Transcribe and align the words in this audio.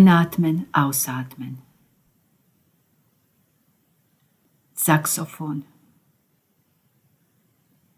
Einatmen, 0.00 0.66
ausatmen. 0.72 1.58
Saxophon. 4.72 5.64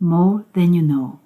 More 0.01 0.45
than 0.53 0.75
you 0.75 0.83
know. 0.83 1.21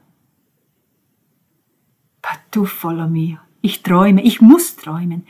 Du 2.50 2.66
follow 2.66 3.08
me. 3.08 3.38
Ich 3.62 3.82
träume, 3.82 4.22
ich 4.22 4.42
muss 4.42 4.76
träumen. 4.76 5.26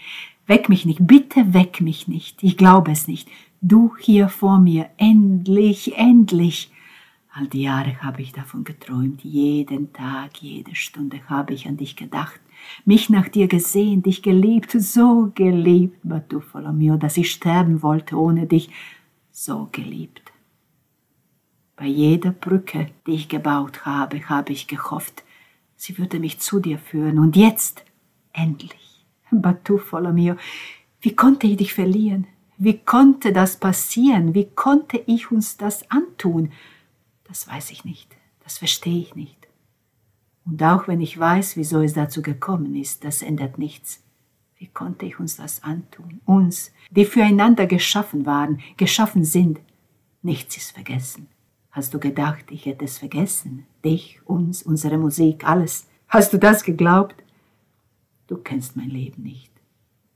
Weck 0.49 0.69
mich 0.69 0.85
nicht, 0.85 1.07
bitte 1.07 1.55
weck 1.55 1.81
mich 1.81 2.09
nicht. 2.09 2.43
Ich 2.43 2.57
glaube 2.57 2.91
es 2.91 3.07
nicht. 3.07 3.29
Du 3.61 3.97
hier 4.01 4.29
vor 4.29 4.59
mir, 4.59 4.91
endlich, 4.97 5.97
endlich. 5.97 6.73
All 7.33 7.47
die 7.47 7.63
Jahre 7.63 8.03
habe 8.03 8.23
ich 8.23 8.33
davon 8.33 8.65
geträumt, 8.65 9.23
jeden 9.23 9.93
Tag, 9.93 10.43
jede 10.43 10.75
Stunde 10.75 11.21
habe 11.29 11.55
ich 11.55 11.69
an 11.69 11.77
dich 11.77 11.95
gedacht, 11.95 12.41
mich 12.85 13.11
nach 13.11 13.29
dir 13.29 13.49
gesehen, 13.49 14.03
dich 14.03 14.23
geliebt, 14.23 14.71
so 14.73 15.31
geliebt, 15.35 15.99
Batufalo 16.03 16.73
mio, 16.73 16.97
dass 16.97 17.17
ich 17.17 17.31
sterben 17.31 17.83
wollte 17.83 18.17
ohne 18.17 18.47
dich, 18.47 18.71
so 19.31 19.69
geliebt. 19.73 20.33
Bei 21.77 21.87
jeder 21.87 22.31
Brücke, 22.31 22.91
die 23.07 23.15
ich 23.15 23.29
gebaut 23.29 23.85
habe, 23.85 24.29
habe 24.29 24.53
ich 24.53 24.67
gehofft, 24.67 25.25
sie 25.77 25.99
würde 25.99 26.19
mich 26.19 26.39
zu 26.39 26.61
dir 26.61 26.79
führen. 26.79 27.19
Und 27.19 27.37
jetzt, 27.37 27.85
endlich, 28.33 29.05
Batufalo 29.31 30.13
mio, 30.13 30.37
wie 31.01 31.15
konnte 31.15 31.47
ich 31.47 31.59
dich 31.59 31.75
verlieren? 31.75 32.27
Wie 32.59 32.79
konnte 32.79 33.33
das 33.33 33.59
passieren? 33.59 34.35
Wie 34.35 34.47
konnte 34.47 35.03
ich 35.07 35.31
uns 35.31 35.59
das 35.59 35.91
antun? 35.91 36.53
Das 37.25 37.47
weiß 37.47 37.71
ich 37.71 37.85
nicht, 37.85 38.17
das 38.43 38.59
verstehe 38.59 39.01
ich 39.01 39.15
nicht. 39.15 39.46
Und 40.47 40.63
auch 40.63 40.89
wenn 40.89 41.01
ich 41.01 41.19
weiß, 41.19 41.57
wieso 41.57 41.81
es 41.81 41.95
dazu 41.95 42.23
gekommen 42.23 42.75
ist, 42.75 43.05
das 43.05 43.23
ändert 43.23 43.59
nichts. 43.59 44.03
Wie 44.57 44.69
konnte 44.69 45.05
ich 45.05 45.19
uns 45.19 45.37
das 45.37 45.63
antun? 45.63 46.21
Uns, 46.25 46.73
die 46.91 47.05
füreinander 47.05 47.67
geschaffen 47.67 48.25
waren, 48.25 48.61
geschaffen 48.77 49.25
sind. 49.25 49.61
Nichts 50.23 50.57
ist 50.57 50.71
vergessen. 50.71 51.29
Hast 51.71 51.93
du 51.93 51.99
gedacht, 51.99 52.47
ich 52.51 52.65
hätte 52.65 52.87
es 52.87 52.99
vergessen? 52.99 53.67
Dich, 53.85 54.21
uns, 54.25 54.63
unsere 54.63 54.97
Musik, 54.97 55.47
alles. 55.47 55.89
Hast 56.09 56.33
du 56.33 56.39
das 56.39 56.63
geglaubt? 56.63 57.17
Du 58.29 58.39
kennst 58.39 58.77
mein 58.77 58.89
Leben 58.89 59.23
nicht. 59.23 59.53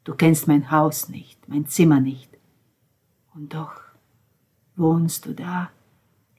Du 0.04 0.14
kennst 0.14 0.48
mein 0.48 0.70
Haus 0.70 1.08
nicht, 1.10 1.46
mein 1.48 1.66
Zimmer 1.66 2.00
nicht. 2.00 2.30
Und 3.34 3.52
doch 3.52 3.82
wohnst 4.76 5.26
du 5.26 5.34
da 5.34 5.70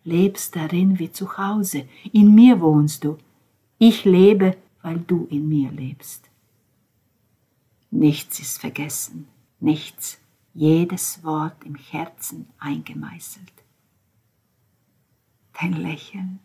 lebst 0.03 0.55
darin 0.55 0.99
wie 0.99 1.11
zu 1.11 1.37
Hause. 1.37 1.85
In 2.11 2.33
mir 2.33 2.59
wohnst 2.59 3.03
du. 3.03 3.17
Ich 3.83 4.05
lebe, 4.05 4.57
weil 4.83 4.99
du 4.99 5.25
in 5.31 5.49
mir 5.49 5.71
lebst. 5.71 6.29
Nichts 7.89 8.39
ist 8.39 8.61
vergessen, 8.61 9.27
nichts, 9.59 10.19
jedes 10.53 11.23
Wort 11.23 11.55
im 11.65 11.73
Herzen 11.73 12.45
eingemeißelt. 12.59 13.51
Dein 15.59 15.73
Lächeln, 15.73 16.37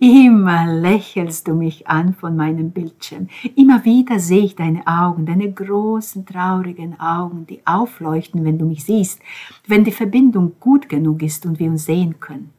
immer 0.00 0.66
lächelst 0.66 1.46
du 1.46 1.54
mich 1.54 1.86
an 1.86 2.14
von 2.14 2.34
meinem 2.34 2.72
Bildschirm. 2.72 3.28
Immer 3.54 3.84
wieder 3.84 4.18
sehe 4.18 4.42
ich 4.42 4.56
deine 4.56 4.84
Augen, 4.84 5.24
deine 5.24 5.52
großen, 5.52 6.26
traurigen 6.26 6.98
Augen, 6.98 7.46
die 7.46 7.64
aufleuchten, 7.64 8.44
wenn 8.44 8.58
du 8.58 8.64
mich 8.64 8.82
siehst, 8.82 9.20
wenn 9.68 9.84
die 9.84 9.92
Verbindung 9.92 10.56
gut 10.58 10.88
genug 10.88 11.22
ist 11.22 11.46
und 11.46 11.60
wir 11.60 11.70
uns 11.70 11.84
sehen 11.84 12.18
können. 12.18 12.50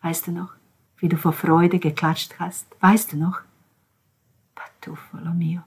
Weißt 0.00 0.28
du 0.28 0.32
noch, 0.32 0.54
wie 0.96 1.10
du 1.10 1.18
vor 1.18 1.34
Freude 1.34 1.78
geklatscht 1.78 2.36
hast? 2.38 2.66
Weißt 2.80 3.12
du 3.12 3.18
noch? 3.18 3.45
Mio. 5.34 5.60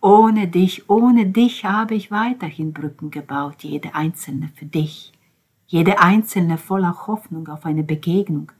Ohne 0.00 0.48
dich, 0.48 0.90
ohne 0.90 1.26
dich 1.26 1.64
habe 1.64 1.94
ich 1.94 2.10
weiterhin 2.10 2.72
Brücken 2.72 3.10
gebaut, 3.10 3.62
jede 3.62 3.94
einzelne 3.94 4.50
für 4.54 4.66
dich, 4.66 5.12
jede 5.66 5.98
einzelne 5.98 6.58
voller 6.58 7.06
Hoffnung 7.06 7.48
auf 7.48 7.64
eine 7.64 7.82
Begegnung. 7.82 8.52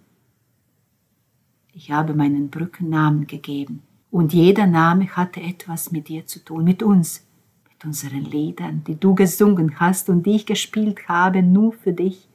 Ich 1.72 1.90
habe 1.90 2.14
meinen 2.14 2.50
Brücken 2.50 2.88
Namen 2.88 3.26
gegeben, 3.26 3.82
und 4.10 4.32
jeder 4.32 4.66
Name 4.66 5.08
hatte 5.08 5.40
etwas 5.40 5.90
mit 5.90 6.08
dir 6.08 6.24
zu 6.26 6.38
tun, 6.42 6.64
mit 6.64 6.82
uns, 6.82 7.26
mit 7.68 7.84
unseren 7.84 8.24
Liedern, 8.24 8.84
die 8.86 8.94
du 8.94 9.14
gesungen 9.14 9.80
hast 9.80 10.08
und 10.08 10.24
die 10.24 10.36
ich 10.36 10.46
gespielt 10.46 11.08
habe, 11.08 11.42
nur 11.42 11.72
für 11.72 11.92
dich. 11.92 12.28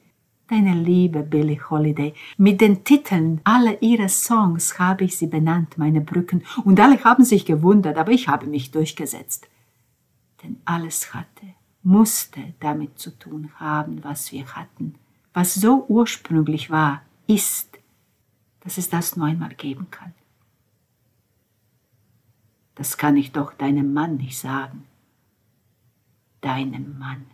Deine 0.50 0.74
liebe 0.74 1.22
Billie 1.22 1.60
Holiday. 1.70 2.16
Mit 2.38 2.60
den 2.60 2.84
Titeln 2.84 3.40
aller 3.44 3.80
ihrer 3.84 4.10
Songs 4.10 4.80
habe 4.80 5.04
ich 5.04 5.16
sie 5.16 5.28
benannt, 5.28 5.78
meine 5.78 6.02
Brücken, 6.02 6.44
und 6.64 6.80
alle 6.80 7.04
haben 7.04 7.24
sich 7.24 7.46
gewundert, 7.46 7.98
aber 7.98 8.12
ich 8.12 8.28
habe 8.28 8.48
mich 8.48 8.72
durchgesetzt. 8.72 9.48
Denn 10.42 10.60
alles 10.66 11.14
hatte, 11.14 11.46
musste 11.84 12.56
damit 12.60 12.98
zu 12.98 13.12
tun 13.12 13.52
haben, 13.58 14.04
was 14.04 14.32
wir 14.32 14.56
hatten, 14.56 14.96
was 15.34 15.54
so 15.54 15.86
ursprünglich 15.88 16.72
war, 16.72 17.04
ist, 17.28 17.78
dass 18.62 18.80
es 18.80 18.90
das 18.90 19.16
nur 19.16 19.28
einmal 19.28 19.54
geben 19.54 19.92
kann. 19.92 20.16
Das 22.74 22.98
kann 22.98 23.18
ich 23.18 23.34
doch 23.34 23.54
deinem 23.54 23.94
Mann 23.94 24.18
nicht 24.18 24.40
sagen. 24.40 24.86
Deinem 26.42 26.98
Mann. 26.98 27.28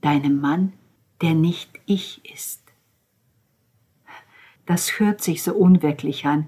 Deinem 0.00 0.40
Mann, 0.40 0.72
der 1.20 1.34
nicht 1.34 1.70
ich 1.86 2.20
ist. 2.32 2.62
Das 4.66 5.00
hört 5.00 5.22
sich 5.22 5.42
so 5.42 5.54
unwirklich 5.54 6.26
an, 6.26 6.46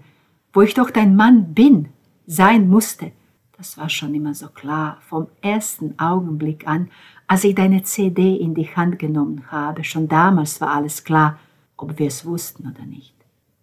wo 0.53 0.63
ich 0.63 0.75
doch 0.75 0.91
dein 0.91 1.17
Mann 1.17 1.55
bin, 1.55 1.89
sein 2.27 2.69
musste. 2.69 3.13
Das 3.57 3.77
war 3.77 3.89
schon 3.89 4.15
immer 4.15 4.35
so 4.35 4.49
klar, 4.49 4.99
vom 5.09 5.29
ersten 5.43 5.99
Augenblick 5.99 6.67
an, 6.67 6.91
als 7.27 7.45
ich 7.45 7.55
deine 7.55 7.83
CD 7.83 8.37
in 8.37 8.55
die 8.55 8.69
Hand 8.75 8.99
genommen 8.99 9.51
habe. 9.51 9.85
Schon 9.85 10.09
damals 10.09 10.61
war 10.61 10.73
alles 10.73 11.05
klar, 11.05 11.39
ob 11.77 11.99
wir 11.99 12.07
es 12.09 12.25
wussten 12.25 12.69
oder 12.69 12.85
nicht. 12.85 13.15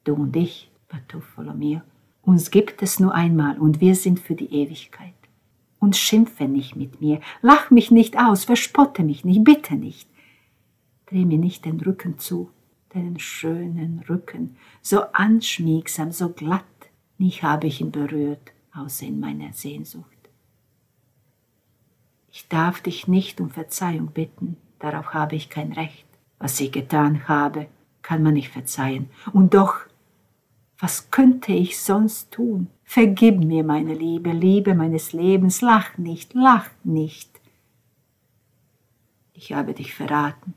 Du 0.03 0.13
und 0.13 0.35
ich, 0.35 0.71
Batuffolo 0.89 1.53
mir, 1.53 1.83
uns 2.21 2.51
gibt 2.51 2.81
es 2.81 2.99
nur 2.99 3.13
einmal 3.13 3.57
und 3.57 3.79
wir 3.79 3.95
sind 3.95 4.19
für 4.19 4.35
die 4.35 4.53
Ewigkeit. 4.53 5.13
Und 5.79 5.95
schimpfe 5.95 6.47
nicht 6.47 6.75
mit 6.75 6.99
mir, 6.99 7.19
lach 7.41 7.69
mich 7.69 7.91
nicht 7.91 8.17
aus, 8.17 8.45
verspotte 8.45 9.03
mich 9.03 9.23
nicht, 9.23 9.43
bitte 9.43 9.75
nicht. 9.75 10.09
Dreh 11.07 11.25
mir 11.25 11.37
nicht 11.37 11.65
den 11.65 11.79
Rücken 11.79 12.19
zu, 12.19 12.51
deinen 12.89 13.19
schönen 13.19 14.03
Rücken, 14.09 14.57
so 14.81 15.01
anschmiegsam, 15.13 16.11
so 16.11 16.29
glatt, 16.29 16.63
nie 17.17 17.31
habe 17.31 17.67
ich 17.67 17.81
ihn 17.81 17.91
berührt, 17.91 18.51
außer 18.73 19.05
in 19.05 19.19
meiner 19.19 19.53
Sehnsucht. 19.53 20.05
Ich 22.31 22.47
darf 22.49 22.81
dich 22.81 23.07
nicht 23.07 23.41
um 23.41 23.49
Verzeihung 23.49 24.07
bitten, 24.07 24.57
darauf 24.79 25.13
habe 25.13 25.35
ich 25.35 25.49
kein 25.49 25.73
Recht. 25.73 26.05
Was 26.39 26.59
ich 26.59 26.71
getan 26.71 27.27
habe, 27.27 27.67
kann 28.03 28.21
man 28.21 28.35
nicht 28.35 28.49
verzeihen. 28.49 29.09
Und 29.33 29.53
doch, 29.53 29.79
was 30.77 31.09
könnte 31.09 31.53
ich 31.53 31.79
sonst 31.79 32.31
tun? 32.31 32.67
Vergib 32.83 33.39
mir, 33.39 33.63
meine 33.63 33.93
Liebe, 33.93 34.31
Liebe 34.31 34.75
meines 34.75 35.13
Lebens, 35.13 35.61
lach 35.61 35.97
nicht, 35.97 36.33
lach 36.33 36.69
nicht. 36.83 37.29
Ich 39.33 39.53
habe 39.53 39.73
dich 39.73 39.95
verraten. 39.95 40.53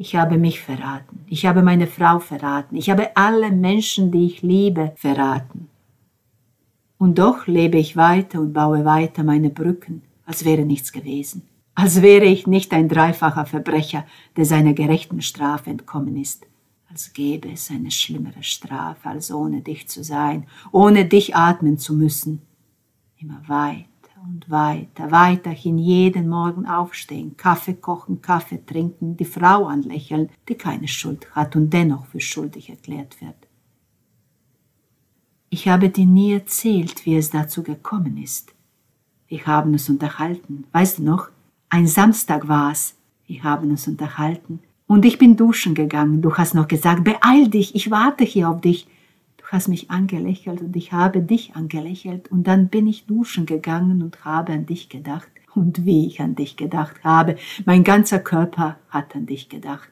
Ich 0.00 0.14
habe 0.14 0.38
mich 0.38 0.60
verraten. 0.60 1.24
Ich 1.26 1.44
habe 1.44 1.60
meine 1.60 1.88
Frau 1.88 2.20
verraten. 2.20 2.76
Ich 2.76 2.88
habe 2.88 3.16
alle 3.16 3.50
Menschen, 3.50 4.12
die 4.12 4.26
ich 4.26 4.42
liebe, 4.42 4.92
verraten. 4.94 5.68
Und 6.98 7.18
doch 7.18 7.48
lebe 7.48 7.78
ich 7.78 7.96
weiter 7.96 8.40
und 8.40 8.52
baue 8.52 8.84
weiter 8.84 9.24
meine 9.24 9.50
Brücken, 9.50 10.02
als 10.24 10.44
wäre 10.44 10.62
nichts 10.62 10.92
gewesen. 10.92 11.42
Als 11.74 12.00
wäre 12.00 12.26
ich 12.26 12.46
nicht 12.46 12.72
ein 12.72 12.88
dreifacher 12.88 13.44
Verbrecher, 13.44 14.06
der 14.36 14.44
seiner 14.44 14.72
gerechten 14.72 15.20
Strafe 15.20 15.70
entkommen 15.70 16.16
ist. 16.16 16.46
Als 16.88 17.12
gäbe 17.12 17.50
es 17.50 17.68
eine 17.68 17.90
schlimmere 17.90 18.44
Strafe, 18.44 19.08
als 19.08 19.32
ohne 19.32 19.62
dich 19.62 19.88
zu 19.88 20.04
sein, 20.04 20.46
ohne 20.70 21.06
dich 21.06 21.34
atmen 21.34 21.76
zu 21.76 21.94
müssen. 21.94 22.42
Immer 23.18 23.42
weit 23.48 23.87
weiter, 24.50 25.10
weiterhin 25.10 25.78
jeden 25.78 26.28
Morgen 26.28 26.66
aufstehen, 26.66 27.36
Kaffee 27.36 27.74
kochen, 27.74 28.22
Kaffee 28.22 28.64
trinken, 28.64 29.16
die 29.16 29.24
Frau 29.24 29.66
anlächeln, 29.66 30.30
die 30.48 30.54
keine 30.54 30.88
Schuld 30.88 31.30
hat 31.34 31.56
und 31.56 31.72
dennoch 31.72 32.06
für 32.06 32.20
schuldig 32.20 32.70
erklärt 32.70 33.20
wird. 33.20 33.36
Ich 35.50 35.68
habe 35.68 35.88
dir 35.88 36.06
nie 36.06 36.32
erzählt, 36.32 37.06
wie 37.06 37.16
es 37.16 37.30
dazu 37.30 37.62
gekommen 37.62 38.18
ist. 38.18 38.54
Wir 39.28 39.46
haben 39.46 39.72
uns 39.72 39.88
unterhalten. 39.88 40.64
Weißt 40.72 40.98
du 40.98 41.04
noch? 41.04 41.28
Ein 41.70 41.86
Samstag 41.86 42.48
war 42.48 42.72
es. 42.72 42.94
Wir 43.26 43.42
haben 43.42 43.70
uns 43.70 43.88
unterhalten. 43.88 44.60
Und 44.86 45.04
ich 45.04 45.18
bin 45.18 45.36
duschen 45.36 45.74
gegangen. 45.74 46.22
Du 46.22 46.34
hast 46.34 46.54
noch 46.54 46.68
gesagt, 46.68 47.04
beeil 47.04 47.48
dich, 47.48 47.74
ich 47.74 47.90
warte 47.90 48.24
hier 48.24 48.48
auf 48.48 48.60
dich 48.60 48.86
hast 49.50 49.68
mich 49.68 49.90
angelächelt 49.90 50.60
und 50.60 50.76
ich 50.76 50.92
habe 50.92 51.22
dich 51.22 51.56
angelächelt 51.56 52.30
und 52.30 52.44
dann 52.44 52.68
bin 52.68 52.86
ich 52.86 53.06
duschen 53.06 53.46
gegangen 53.46 54.02
und 54.02 54.24
habe 54.24 54.52
an 54.52 54.66
dich 54.66 54.90
gedacht 54.90 55.30
und 55.54 55.86
wie 55.86 56.06
ich 56.06 56.20
an 56.20 56.34
dich 56.34 56.56
gedacht 56.56 57.02
habe. 57.02 57.36
Mein 57.64 57.82
ganzer 57.82 58.18
Körper 58.18 58.78
hat 58.90 59.16
an 59.16 59.24
dich 59.24 59.48
gedacht 59.48 59.90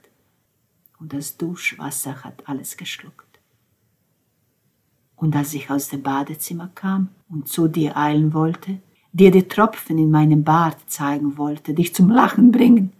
und 0.99 1.14
das 1.14 1.38
Duschwasser 1.38 2.23
hat 2.23 2.47
alles 2.47 2.76
geschluckt. 2.76 3.41
Und 5.17 5.35
als 5.35 5.55
ich 5.55 5.70
aus 5.70 5.88
dem 5.88 6.02
Badezimmer 6.02 6.69
kam 6.75 7.09
und 7.31 7.49
zu 7.49 7.67
dir 7.69 7.97
eilen 7.97 8.35
wollte, 8.35 8.79
dir 9.12 9.31
die 9.31 9.49
Tropfen 9.49 9.97
in 9.97 10.11
meinem 10.11 10.44
Bart 10.44 10.79
zeigen 10.91 11.38
wollte, 11.38 11.73
dich 11.73 11.94
zum 11.94 12.11
Lachen 12.11 12.52
bringen. 12.52 12.93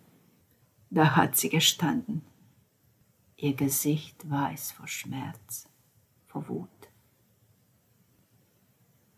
Da 0.89 1.15
hat 1.15 1.37
sie 1.37 1.51
gestanden. 1.51 2.23
Ihr 3.37 3.53
Gesicht 3.53 4.29
weiß 4.31 4.73
vor 4.73 4.89
Schmerz, 4.89 5.69
vor 6.37 6.49
Wut. 6.49 6.69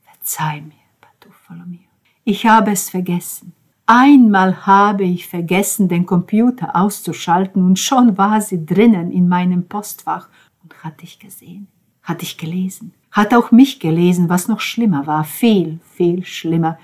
Verzeih 0.01 0.61
mir, 0.61 0.75
Bartolomeo. 1.01 1.81
Ich 2.25 2.47
habe 2.47 2.71
es 2.71 2.91
vergessen. 2.91 3.55
Einmal 3.87 4.67
habe 4.67 5.05
ich 5.05 5.27
vergessen, 5.27 5.89
den 5.89 6.05
Computer 6.05 6.77
auszuschalten 6.77 7.65
und 7.65 7.79
schon 7.79 8.19
war 8.19 8.41
sie 8.41 8.65
drinnen 8.65 9.11
in 9.11 9.29
meinem 9.29 9.67
Postfach 9.67 10.29
und 10.63 10.85
hat 10.85 11.01
dich 11.01 11.19
gesehen, 11.19 11.69
hat 12.03 12.21
dich 12.21 12.37
gelesen, 12.37 12.93
hat 13.11 13.33
auch 13.35 13.51
mich 13.51 13.81
gelesen, 13.81 14.29
was 14.29 14.47
noch 14.47 14.61
schlimmer 14.61 15.07
war, 15.07 15.25
viel, 15.25 15.81
viel 15.83 16.25
schlimmer. 16.25 16.79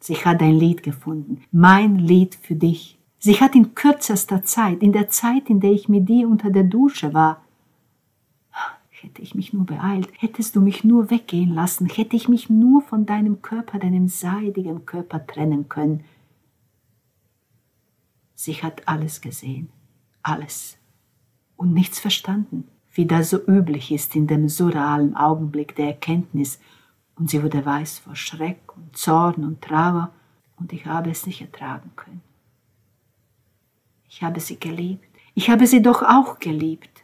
Sie 0.00 0.14
hat 0.14 0.40
ein 0.40 0.54
Lied 0.54 0.82
gefunden, 0.82 1.42
mein 1.52 1.98
Lied 1.98 2.34
für 2.34 2.54
dich. 2.54 2.98
Sie 3.18 3.38
hat 3.38 3.54
in 3.54 3.74
kürzester 3.74 4.42
Zeit, 4.42 4.82
in 4.82 4.92
der 4.92 5.10
Zeit, 5.10 5.50
in 5.50 5.60
der 5.60 5.72
ich 5.72 5.88
mit 5.88 6.08
dir 6.08 6.28
unter 6.28 6.50
der 6.50 6.64
Dusche 6.64 7.12
war, 7.12 7.45
hätte 9.06 9.22
ich 9.22 9.34
mich 9.34 9.52
nur 9.52 9.64
beeilt, 9.64 10.08
hättest 10.18 10.56
du 10.56 10.60
mich 10.60 10.84
nur 10.84 11.10
weggehen 11.10 11.54
lassen, 11.54 11.86
hätte 11.86 12.16
ich 12.16 12.28
mich 12.28 12.50
nur 12.50 12.82
von 12.82 13.06
deinem 13.06 13.40
Körper, 13.40 13.78
deinem 13.78 14.08
seidigen 14.08 14.84
Körper 14.84 15.26
trennen 15.26 15.68
können. 15.68 16.04
Sie 18.34 18.54
hat 18.54 18.86
alles 18.86 19.20
gesehen, 19.20 19.70
alles 20.22 20.76
und 21.56 21.72
nichts 21.72 21.98
verstanden 21.98 22.68
wie 22.96 23.06
das 23.06 23.30
so 23.30 23.38
üblich 23.46 23.92
ist 23.92 24.16
in 24.16 24.26
dem 24.26 24.48
surrealen 24.48 25.14
Augenblick 25.16 25.76
der 25.76 25.88
Erkenntnis, 25.88 26.58
und 27.16 27.30
sie 27.30 27.42
wurde 27.42 27.64
weiß 27.64 27.98
vor 28.00 28.16
Schreck 28.16 28.76
und 28.76 28.96
Zorn 28.96 29.44
und 29.44 29.62
Trauer, 29.62 30.12
und 30.56 30.72
ich 30.72 30.86
habe 30.86 31.10
es 31.10 31.26
nicht 31.26 31.40
ertragen 31.40 31.90
können. 31.96 32.22
Ich 34.08 34.22
habe 34.22 34.40
sie 34.40 34.58
geliebt. 34.58 35.06
Ich 35.34 35.50
habe 35.50 35.66
sie 35.66 35.82
doch 35.82 36.02
auch 36.02 36.38
geliebt. 36.38 36.95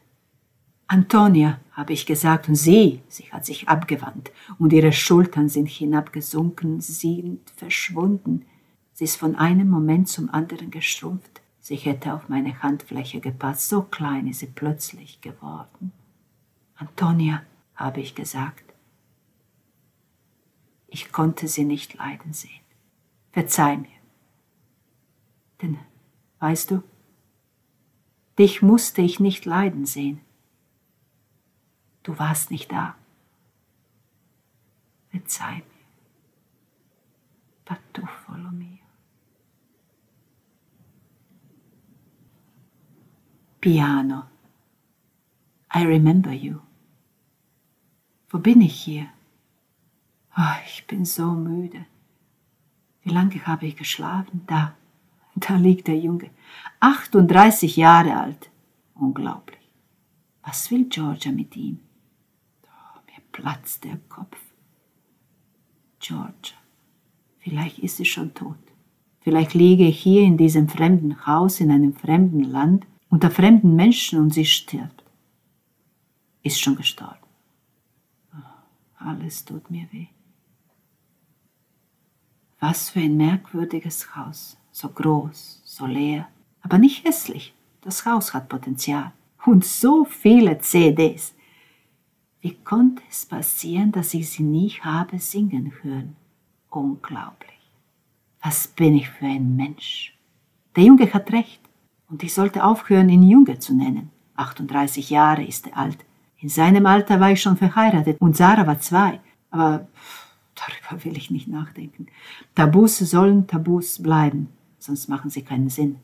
Antonia, 0.93 1.59
habe 1.71 1.95
ich 1.95 2.05
gesagt, 2.05 2.51
und 2.51 2.55
sie, 2.55 3.01
sie 3.09 3.33
hat 3.33 3.47
sich 3.47 3.67
abgewandt, 3.67 4.31
und 4.59 4.75
ihre 4.75 4.93
Schultern 4.93 5.49
sind 5.49 5.67
hinabgesunken, 5.71 6.83
sie 6.83 6.93
sind 6.93 7.49
verschwunden. 7.57 8.45
Sie 8.93 9.05
ist 9.05 9.17
von 9.17 9.35
einem 9.35 9.71
Moment 9.71 10.11
zum 10.11 10.29
anderen 10.29 10.71
geschrumpft. 10.71 11.41
Sie 11.61 11.77
hätte 11.77 12.13
auf 12.13 12.29
meine 12.29 12.63
Handfläche 12.63 13.21
gepasst, 13.21 13.71
so 13.71 13.81
klein 13.81 14.27
ist 14.27 14.41
sie 14.41 14.49
plötzlich 14.55 15.23
geworden. 15.23 15.93
Antonia, 16.77 17.41
habe 17.75 18.03
ich 18.03 18.15
gesagt. 18.15 18.75
Ich 20.89 21.11
konnte 21.11 21.49
sie 21.49 21.65
nicht 21.65 21.95
leiden 21.95 22.35
sehen. 22.35 22.61
Verzeih 23.31 23.79
mir. 23.79 23.89
Denn, 25.63 25.79
weißt 26.41 26.71
du, 26.71 26.83
dich 28.39 28.61
musste 28.61 29.01
ich 29.01 29.21
nicht 29.21 29.47
leiden 29.47 29.87
sehen. 29.87 30.21
Du 32.03 32.19
warst 32.19 32.51
nicht 32.51 32.71
da. 32.73 32.95
Verzeih 35.11 35.57
mir. 35.57 35.87
Patuffolo 37.65 38.51
mio. 38.51 38.87
Piano. 43.61 44.25
I 45.75 45.85
remember 45.85 46.33
you. 46.33 46.61
Wo 48.31 48.39
bin 48.39 48.61
ich 48.63 48.75
hier? 48.75 49.09
Oh, 50.37 50.57
ich 50.67 50.87
bin 50.87 51.05
so 51.05 51.33
müde. 51.33 51.87
Wie 53.03 53.11
lange 53.11 53.47
habe 53.47 53.67
ich 53.67 53.77
geschlafen? 53.77 54.43
Da, 54.47 54.75
da 55.37 55.55
liegt 55.57 55.87
der 55.87 55.99
Junge. 55.99 56.31
38 56.81 57.77
Jahre 57.77 58.17
alt. 58.19 58.51
Unglaublich. 58.95 59.61
Was 60.43 60.71
will 60.71 60.89
Georgia 60.89 61.31
mit 61.31 61.57
ihm? 61.57 61.79
Platzt 63.33 63.85
der 63.85 63.99
Kopf. 64.09 64.39
Georgia. 65.99 66.57
Vielleicht 67.39 67.79
ist 67.79 67.97
sie 67.97 68.05
schon 68.05 68.35
tot. 68.35 68.59
Vielleicht 69.21 69.55
liege 69.55 69.87
ich 69.87 70.01
hier 70.01 70.23
in 70.23 70.37
diesem 70.37 70.69
fremden 70.69 71.27
Haus 71.27 71.61
in 71.61 71.71
einem 71.71 71.95
fremden 71.95 72.45
Land 72.45 72.87
unter 73.09 73.31
fremden 73.31 73.77
Menschen 73.77 74.19
und 74.19 74.33
sie 74.33 74.45
stirbt. 74.45 75.05
Ist 76.43 76.61
schon 76.61 76.77
gestorben. 76.77 77.19
Alles 78.97 79.45
tut 79.45 79.71
mir 79.71 79.87
weh. 79.93 80.07
Was 82.59 82.91
für 82.91 83.01
ein 83.01 83.17
merkwürdiges 83.17 84.15
Haus. 84.15 84.57
So 84.71 84.89
groß, 84.89 85.61
so 85.65 85.85
leer, 85.87 86.29
aber 86.63 86.79
nicht 86.79 87.05
hässlich. 87.05 87.55
Das 87.83 88.07
Haus 88.07 88.33
hat 88.33 88.49
Potenzial. 88.49 89.13
Und 89.45 89.65
so 89.65 90.05
viele 90.05 90.59
CDs. 90.61 91.35
Wie 92.43 92.55
konnte 92.65 93.03
es 93.09 93.25
passieren, 93.25 93.93
dass 93.93 94.15
ich 94.15 94.29
sie 94.29 94.43
nie 94.43 94.71
habe 94.81 95.21
singen 95.21 95.73
hören? 95.83 96.17
Unglaublich. 96.71 97.53
Was 98.43 98.67
bin 98.67 98.97
ich 98.97 99.09
für 99.09 99.27
ein 99.27 99.55
Mensch? 99.55 100.19
Der 100.75 100.83
Junge 100.83 101.13
hat 101.15 101.33
recht. 101.33 101.61
Und 102.09 102.25
ich 102.25 102.35
sollte 102.35 102.65
aufhören, 102.65 103.09
ihn 103.09 103.23
Junge 103.23 103.61
zu 103.61 103.75
nennen. 103.75 104.11
38 104.35 105.09
Jahre 105.09 105.45
ist 105.45 105.69
er 105.69 105.79
alt. 105.79 106.05
In 106.39 106.49
seinem 106.49 106.87
Alter 106.87 107.21
war 107.21 107.31
ich 107.31 107.41
schon 107.41 107.57
verheiratet 107.57 108.21
und 108.21 108.37
Sarah 108.37 108.67
war 108.67 108.81
zwei. 108.81 109.21
Aber 109.51 109.87
darüber 110.57 111.05
will 111.05 111.17
ich 111.17 111.31
nicht 111.31 111.47
nachdenken. 111.47 112.09
Tabus 112.57 112.99
sollen 112.99 113.47
Tabus 113.47 114.03
bleiben, 114.03 114.49
sonst 114.81 115.09
machen 115.09 115.31
sie 115.31 115.43
keinen 115.43 115.71
Sinn. 115.71 116.01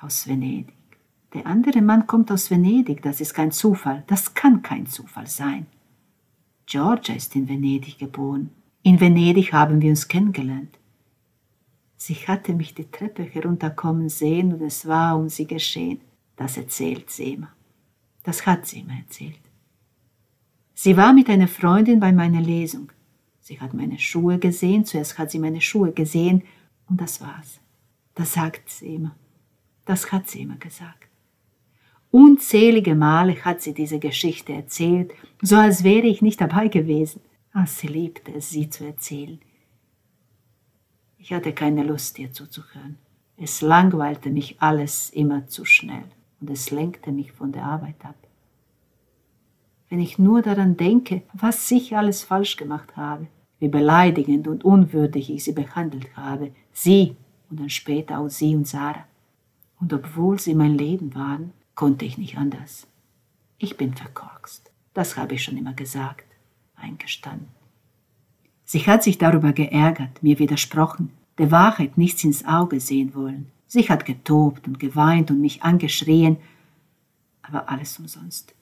Aus 0.00 0.26
Venedig. 0.26 0.75
Der 1.34 1.46
andere 1.46 1.82
Mann 1.82 2.06
kommt 2.06 2.30
aus 2.30 2.50
Venedig, 2.50 3.02
das 3.02 3.20
ist 3.20 3.34
kein 3.34 3.52
Zufall, 3.52 4.04
das 4.06 4.34
kann 4.34 4.62
kein 4.62 4.86
Zufall 4.86 5.26
sein. 5.26 5.66
Georgia 6.66 7.14
ist 7.14 7.36
in 7.36 7.48
Venedig 7.48 7.98
geboren. 7.98 8.50
In 8.82 9.00
Venedig 9.00 9.52
haben 9.52 9.80
wir 9.80 9.90
uns 9.90 10.08
kennengelernt. 10.08 10.78
Sie 11.96 12.14
hatte 12.14 12.52
mich 12.54 12.74
die 12.74 12.90
Treppe 12.90 13.22
herunterkommen 13.22 14.08
sehen 14.08 14.52
und 14.52 14.62
es 14.62 14.86
war 14.86 15.18
um 15.18 15.28
sie 15.28 15.46
geschehen. 15.46 16.00
Das 16.36 16.56
erzählt 16.56 17.10
sie 17.10 17.34
immer. 17.34 17.48
Das 18.22 18.46
hat 18.46 18.66
sie 18.66 18.80
immer 18.80 18.98
erzählt. 18.98 19.40
Sie 20.74 20.96
war 20.96 21.12
mit 21.12 21.30
einer 21.30 21.48
Freundin 21.48 22.00
bei 22.00 22.12
meiner 22.12 22.40
Lesung. 22.40 22.92
Sie 23.40 23.60
hat 23.60 23.72
meine 23.72 23.98
Schuhe 23.98 24.38
gesehen, 24.38 24.84
zuerst 24.84 25.18
hat 25.18 25.30
sie 25.30 25.38
meine 25.38 25.60
Schuhe 25.60 25.92
gesehen 25.92 26.42
und 26.88 27.00
das 27.00 27.20
war's. 27.20 27.60
Das 28.14 28.32
sagt 28.32 28.68
sie 28.68 28.96
immer. 28.96 29.14
Das 29.84 30.10
hat 30.12 30.28
sie 30.28 30.42
immer 30.42 30.56
gesagt. 30.56 31.05
Unzählige 32.16 32.94
Male 32.94 33.44
hat 33.44 33.60
sie 33.60 33.74
diese 33.74 33.98
Geschichte 33.98 34.54
erzählt, 34.54 35.12
so 35.42 35.56
als 35.56 35.84
wäre 35.84 36.06
ich 36.06 36.22
nicht 36.22 36.40
dabei 36.40 36.68
gewesen. 36.68 37.20
Ach, 37.52 37.66
sie 37.66 37.88
liebte 37.88 38.32
es, 38.32 38.48
sie 38.48 38.70
zu 38.70 38.86
erzählen. 38.86 39.38
Ich 41.18 41.34
hatte 41.34 41.52
keine 41.52 41.82
Lust, 41.82 42.18
ihr 42.18 42.32
zuzuhören. 42.32 42.96
Es 43.36 43.60
langweilte 43.60 44.30
mich 44.30 44.56
alles 44.62 45.10
immer 45.10 45.46
zu 45.46 45.66
schnell 45.66 46.04
und 46.40 46.48
es 46.48 46.70
lenkte 46.70 47.12
mich 47.12 47.32
von 47.32 47.52
der 47.52 47.64
Arbeit 47.64 48.02
ab. 48.02 48.16
Wenn 49.90 50.00
ich 50.00 50.18
nur 50.18 50.40
daran 50.40 50.78
denke, 50.78 51.20
was 51.34 51.70
ich 51.70 51.98
alles 51.98 52.24
falsch 52.24 52.56
gemacht 52.56 52.96
habe, 52.96 53.26
wie 53.58 53.68
beleidigend 53.68 54.48
und 54.48 54.64
unwürdig 54.64 55.28
ich 55.28 55.44
sie 55.44 55.52
behandelt 55.52 56.16
habe, 56.16 56.50
sie 56.72 57.14
und 57.50 57.60
dann 57.60 57.68
später 57.68 58.20
auch 58.20 58.30
sie 58.30 58.56
und 58.56 58.66
Sarah. 58.66 59.04
Und 59.78 59.92
obwohl 59.92 60.38
sie 60.38 60.54
mein 60.54 60.78
Leben 60.78 61.14
waren, 61.14 61.52
konnte 61.76 62.04
ich 62.04 62.18
nicht 62.18 62.36
anders. 62.36 62.88
Ich 63.58 63.76
bin 63.76 63.94
verkorkst. 63.94 64.72
Das 64.94 65.16
habe 65.16 65.34
ich 65.34 65.44
schon 65.44 65.56
immer 65.56 65.74
gesagt, 65.74 66.26
eingestanden. 66.74 67.48
Sie 68.64 68.80
hat 68.80 69.04
sich 69.04 69.18
darüber 69.18 69.52
geärgert, 69.52 70.22
mir 70.22 70.40
widersprochen, 70.40 71.12
der 71.38 71.52
Wahrheit 71.52 71.96
nichts 71.96 72.24
ins 72.24 72.44
Auge 72.44 72.80
sehen 72.80 73.14
wollen. 73.14 73.52
Sie 73.68 73.88
hat 73.88 74.04
getobt 74.04 74.66
und 74.66 74.80
geweint 74.80 75.30
und 75.30 75.40
mich 75.40 75.62
angeschrien, 75.62 76.38
aber 77.42 77.68
alles 77.68 77.98
umsonst. 77.98 78.54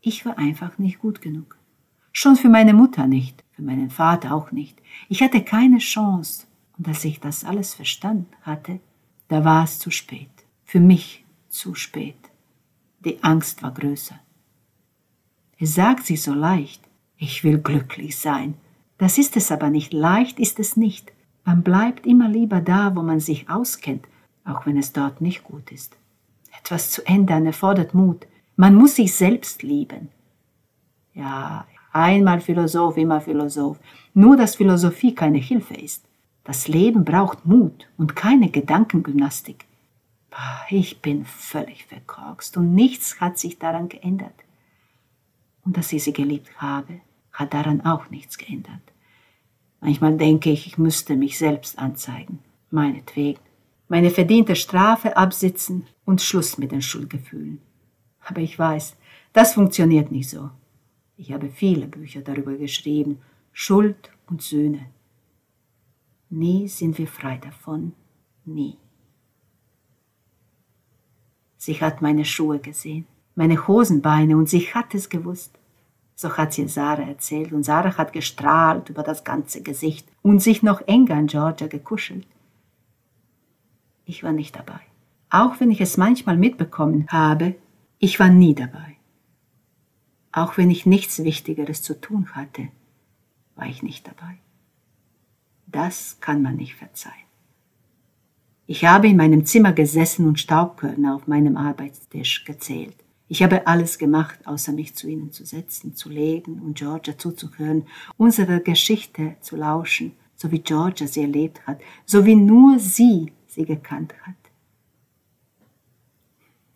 Ich 0.00 0.24
war 0.26 0.38
einfach 0.38 0.78
nicht 0.78 0.98
gut 0.98 1.20
genug. 1.20 1.56
Schon 2.10 2.36
für 2.36 2.48
meine 2.48 2.74
Mutter 2.74 3.06
nicht, 3.06 3.44
für 3.52 3.62
meinen 3.62 3.90
Vater 3.90 4.34
auch 4.34 4.50
nicht. 4.50 4.82
Ich 5.08 5.22
hatte 5.22 5.44
keine 5.44 5.78
Chance. 5.78 6.46
Und 6.76 6.88
als 6.88 7.04
ich 7.04 7.20
das 7.20 7.44
alles 7.44 7.74
verstanden 7.74 8.32
hatte, 8.42 8.80
da 9.28 9.44
war 9.44 9.64
es 9.64 9.78
zu 9.78 9.90
spät. 9.90 10.30
Für 10.64 10.80
mich 10.80 11.24
zu 11.48 11.74
spät. 11.74 12.31
Die 13.04 13.22
Angst 13.22 13.62
war 13.62 13.72
größer. 13.72 14.18
Es 15.58 15.74
sagt 15.74 16.06
sich 16.06 16.22
so 16.22 16.34
leicht, 16.34 16.82
ich 17.16 17.44
will 17.44 17.58
glücklich 17.58 18.18
sein. 18.18 18.54
Das 18.98 19.18
ist 19.18 19.36
es 19.36 19.52
aber 19.52 19.70
nicht. 19.70 19.92
Leicht 19.92 20.38
ist 20.38 20.58
es 20.58 20.76
nicht. 20.76 21.12
Man 21.44 21.62
bleibt 21.62 22.06
immer 22.06 22.28
lieber 22.28 22.60
da, 22.60 22.94
wo 22.94 23.02
man 23.02 23.20
sich 23.20 23.48
auskennt, 23.48 24.06
auch 24.44 24.66
wenn 24.66 24.76
es 24.76 24.92
dort 24.92 25.20
nicht 25.20 25.44
gut 25.44 25.70
ist. 25.72 25.96
Etwas 26.58 26.90
zu 26.90 27.06
ändern 27.06 27.46
erfordert 27.46 27.94
Mut. 27.94 28.26
Man 28.56 28.74
muss 28.74 28.96
sich 28.96 29.14
selbst 29.14 29.62
lieben. 29.62 30.08
Ja, 31.14 31.66
Einmal 31.92 32.40
Philosoph, 32.40 32.96
immer 32.96 33.20
Philosoph. 33.20 33.78
Nur, 34.14 34.36
dass 34.36 34.56
Philosophie 34.56 35.14
keine 35.14 35.38
Hilfe 35.38 35.74
ist. 35.74 36.04
Das 36.42 36.66
Leben 36.66 37.04
braucht 37.04 37.44
Mut 37.46 37.86
und 37.98 38.16
keine 38.16 38.50
Gedankengymnastik. 38.50 39.66
Ich 40.70 41.02
bin 41.02 41.24
völlig 41.24 41.84
verkorkst 41.84 42.56
und 42.56 42.74
nichts 42.74 43.20
hat 43.20 43.38
sich 43.38 43.58
daran 43.58 43.88
geändert. 43.88 44.34
Und 45.64 45.76
dass 45.76 45.92
ich 45.92 46.04
sie 46.04 46.12
geliebt 46.12 46.50
habe, 46.56 47.00
hat 47.32 47.54
daran 47.54 47.82
auch 47.82 48.10
nichts 48.10 48.38
geändert. 48.38 48.80
Manchmal 49.80 50.16
denke 50.16 50.50
ich, 50.50 50.66
ich 50.66 50.78
müsste 50.78 51.16
mich 51.16 51.38
selbst 51.38 51.78
anzeigen, 51.78 52.38
meinetwegen. 52.70 53.40
Meine 53.88 54.10
verdiente 54.10 54.56
Strafe 54.56 55.16
absitzen 55.16 55.86
und 56.04 56.22
Schluss 56.22 56.56
mit 56.56 56.72
den 56.72 56.82
Schuldgefühlen. 56.82 57.60
Aber 58.20 58.40
ich 58.40 58.58
weiß, 58.58 58.96
das 59.32 59.54
funktioniert 59.54 60.10
nicht 60.10 60.30
so. 60.30 60.50
Ich 61.16 61.32
habe 61.32 61.50
viele 61.50 61.86
Bücher 61.86 62.20
darüber 62.22 62.54
geschrieben, 62.54 63.20
Schuld 63.52 64.10
und 64.28 64.40
Sühne. 64.40 64.86
Nie 66.30 66.68
sind 66.68 66.96
wir 66.96 67.06
frei 67.06 67.36
davon, 67.36 67.92
nie. 68.44 68.78
Sie 71.64 71.80
hat 71.80 72.02
meine 72.02 72.24
Schuhe 72.24 72.58
gesehen, 72.58 73.06
meine 73.36 73.68
Hosenbeine 73.68 74.36
und 74.36 74.48
sie 74.48 74.74
hat 74.74 74.96
es 74.96 75.08
gewusst. 75.08 75.56
So 76.16 76.36
hat 76.36 76.52
sie 76.52 76.66
Sarah 76.66 77.04
erzählt 77.04 77.52
und 77.52 77.62
Sarah 77.62 77.96
hat 77.96 78.12
gestrahlt 78.12 78.88
über 78.88 79.04
das 79.04 79.22
ganze 79.22 79.62
Gesicht 79.62 80.08
und 80.22 80.42
sich 80.42 80.64
noch 80.64 80.80
enger 80.88 81.14
an 81.14 81.28
Georgia 81.28 81.68
gekuschelt. 81.68 82.26
Ich 84.06 84.24
war 84.24 84.32
nicht 84.32 84.56
dabei. 84.56 84.80
Auch 85.30 85.60
wenn 85.60 85.70
ich 85.70 85.80
es 85.80 85.96
manchmal 85.96 86.36
mitbekommen 86.36 87.06
habe, 87.10 87.54
ich 88.00 88.18
war 88.18 88.28
nie 88.28 88.56
dabei. 88.56 88.96
Auch 90.32 90.56
wenn 90.56 90.68
ich 90.68 90.84
nichts 90.84 91.22
Wichtigeres 91.22 91.80
zu 91.80 92.00
tun 92.00 92.34
hatte, 92.34 92.70
war 93.54 93.66
ich 93.66 93.84
nicht 93.84 94.08
dabei. 94.08 94.36
Das 95.68 96.18
kann 96.20 96.42
man 96.42 96.56
nicht 96.56 96.74
verzeihen. 96.74 97.31
Ich 98.72 98.86
habe 98.86 99.06
in 99.06 99.18
meinem 99.18 99.44
Zimmer 99.44 99.74
gesessen 99.74 100.26
und 100.26 100.40
Staubkörner 100.40 101.14
auf 101.14 101.26
meinem 101.26 101.58
Arbeitstisch 101.58 102.42
gezählt. 102.46 102.96
Ich 103.28 103.42
habe 103.42 103.66
alles 103.66 103.98
gemacht, 103.98 104.38
außer 104.46 104.72
mich 104.72 104.94
zu 104.94 105.08
ihnen 105.08 105.30
zu 105.30 105.44
setzen, 105.44 105.94
zu 105.94 106.08
legen 106.08 106.58
und 106.58 106.78
Georgia 106.78 107.18
zuzuhören, 107.18 107.84
unserer 108.16 108.60
Geschichte 108.60 109.36
zu 109.42 109.56
lauschen, 109.56 110.12
so 110.36 110.50
wie 110.50 110.60
Georgia 110.60 111.06
sie 111.06 111.20
erlebt 111.20 111.66
hat, 111.66 111.82
so 112.06 112.24
wie 112.24 112.34
nur 112.34 112.78
sie 112.78 113.32
sie 113.46 113.66
gekannt 113.66 114.14
hat. 114.22 114.40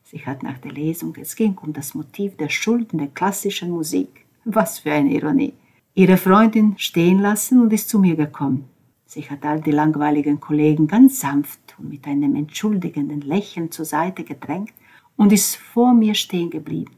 Sie 0.05 0.19
hat 0.19 0.43
nach 0.43 0.59
der 0.59 0.73
Lesung, 0.73 1.17
es 1.19 1.35
ging 1.35 1.57
um 1.57 1.73
das 1.73 1.95
Motiv 1.95 2.37
der 2.37 2.51
Schulden 2.51 2.99
der 2.99 3.09
klassischen 3.09 3.71
Musik. 3.71 4.27
Was 4.45 4.81
für 4.81 4.93
eine 4.93 5.15
Ironie. 5.15 5.55
Ihre 5.95 6.19
Freundin 6.19 6.75
stehen 6.77 7.21
lassen 7.21 7.59
und 7.59 7.73
ist 7.73 7.89
zu 7.89 7.99
mir 7.99 8.17
gekommen. 8.17 8.69
Sie 9.07 9.23
hat 9.23 9.47
all 9.47 9.63
die 9.63 9.71
langweiligen 9.71 10.41
Kollegen 10.41 10.89
ganz 10.89 11.21
sanft 11.21 11.66
mit 11.83 12.07
einem 12.07 12.35
entschuldigenden 12.37 13.21
Lächeln 13.21 13.71
zur 13.71 13.85
Seite 13.85 14.25
gedrängt 14.25 14.73
und 15.17 15.33
ist 15.33 15.57
vor 15.57 15.95
mir 15.95 16.15
stehen 16.15 16.51
geblieben. 16.51 16.93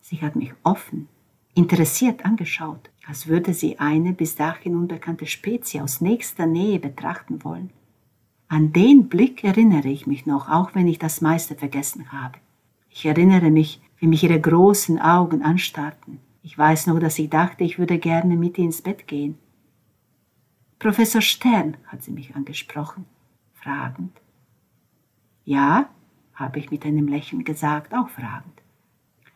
Sie 0.00 0.20
hat 0.22 0.36
mich 0.36 0.52
offen, 0.62 1.08
interessiert 1.54 2.24
angeschaut, 2.24 2.90
als 3.06 3.26
würde 3.26 3.54
sie 3.54 3.78
eine 3.78 4.12
bis 4.12 4.36
dahin 4.36 4.76
unbekannte 4.76 5.26
Spezie 5.26 5.80
aus 5.80 6.00
nächster 6.00 6.46
Nähe 6.46 6.78
betrachten 6.78 7.42
wollen. 7.44 7.70
An 8.48 8.72
den 8.72 9.08
Blick 9.08 9.42
erinnere 9.42 9.88
ich 9.88 10.06
mich 10.06 10.26
noch, 10.26 10.48
auch 10.48 10.74
wenn 10.74 10.86
ich 10.86 10.98
das 10.98 11.20
meiste 11.20 11.56
vergessen 11.56 12.12
habe. 12.12 12.38
Ich 12.90 13.04
erinnere 13.04 13.50
mich, 13.50 13.80
wie 13.98 14.06
mich 14.06 14.22
ihre 14.22 14.40
großen 14.40 15.00
Augen 15.00 15.42
anstarrten. 15.42 16.20
Ich 16.42 16.56
weiß 16.56 16.86
noch, 16.86 17.00
dass 17.00 17.18
ich 17.18 17.28
dachte, 17.28 17.64
ich 17.64 17.78
würde 17.78 17.98
gerne 17.98 18.36
mit 18.36 18.58
ihr 18.58 18.64
ins 18.64 18.82
Bett 18.82 19.08
gehen. 19.08 19.36
Professor 20.78 21.20
Stern 21.20 21.76
hat 21.86 22.02
sie 22.02 22.12
mich 22.12 22.36
angesprochen, 22.36 23.06
fragend. 23.66 24.12
Ja, 25.44 25.90
habe 26.34 26.58
ich 26.60 26.70
mit 26.70 26.84
einem 26.84 27.08
Lächeln 27.08 27.44
gesagt, 27.44 27.94
auch 27.94 28.08
fragend. 28.08 28.62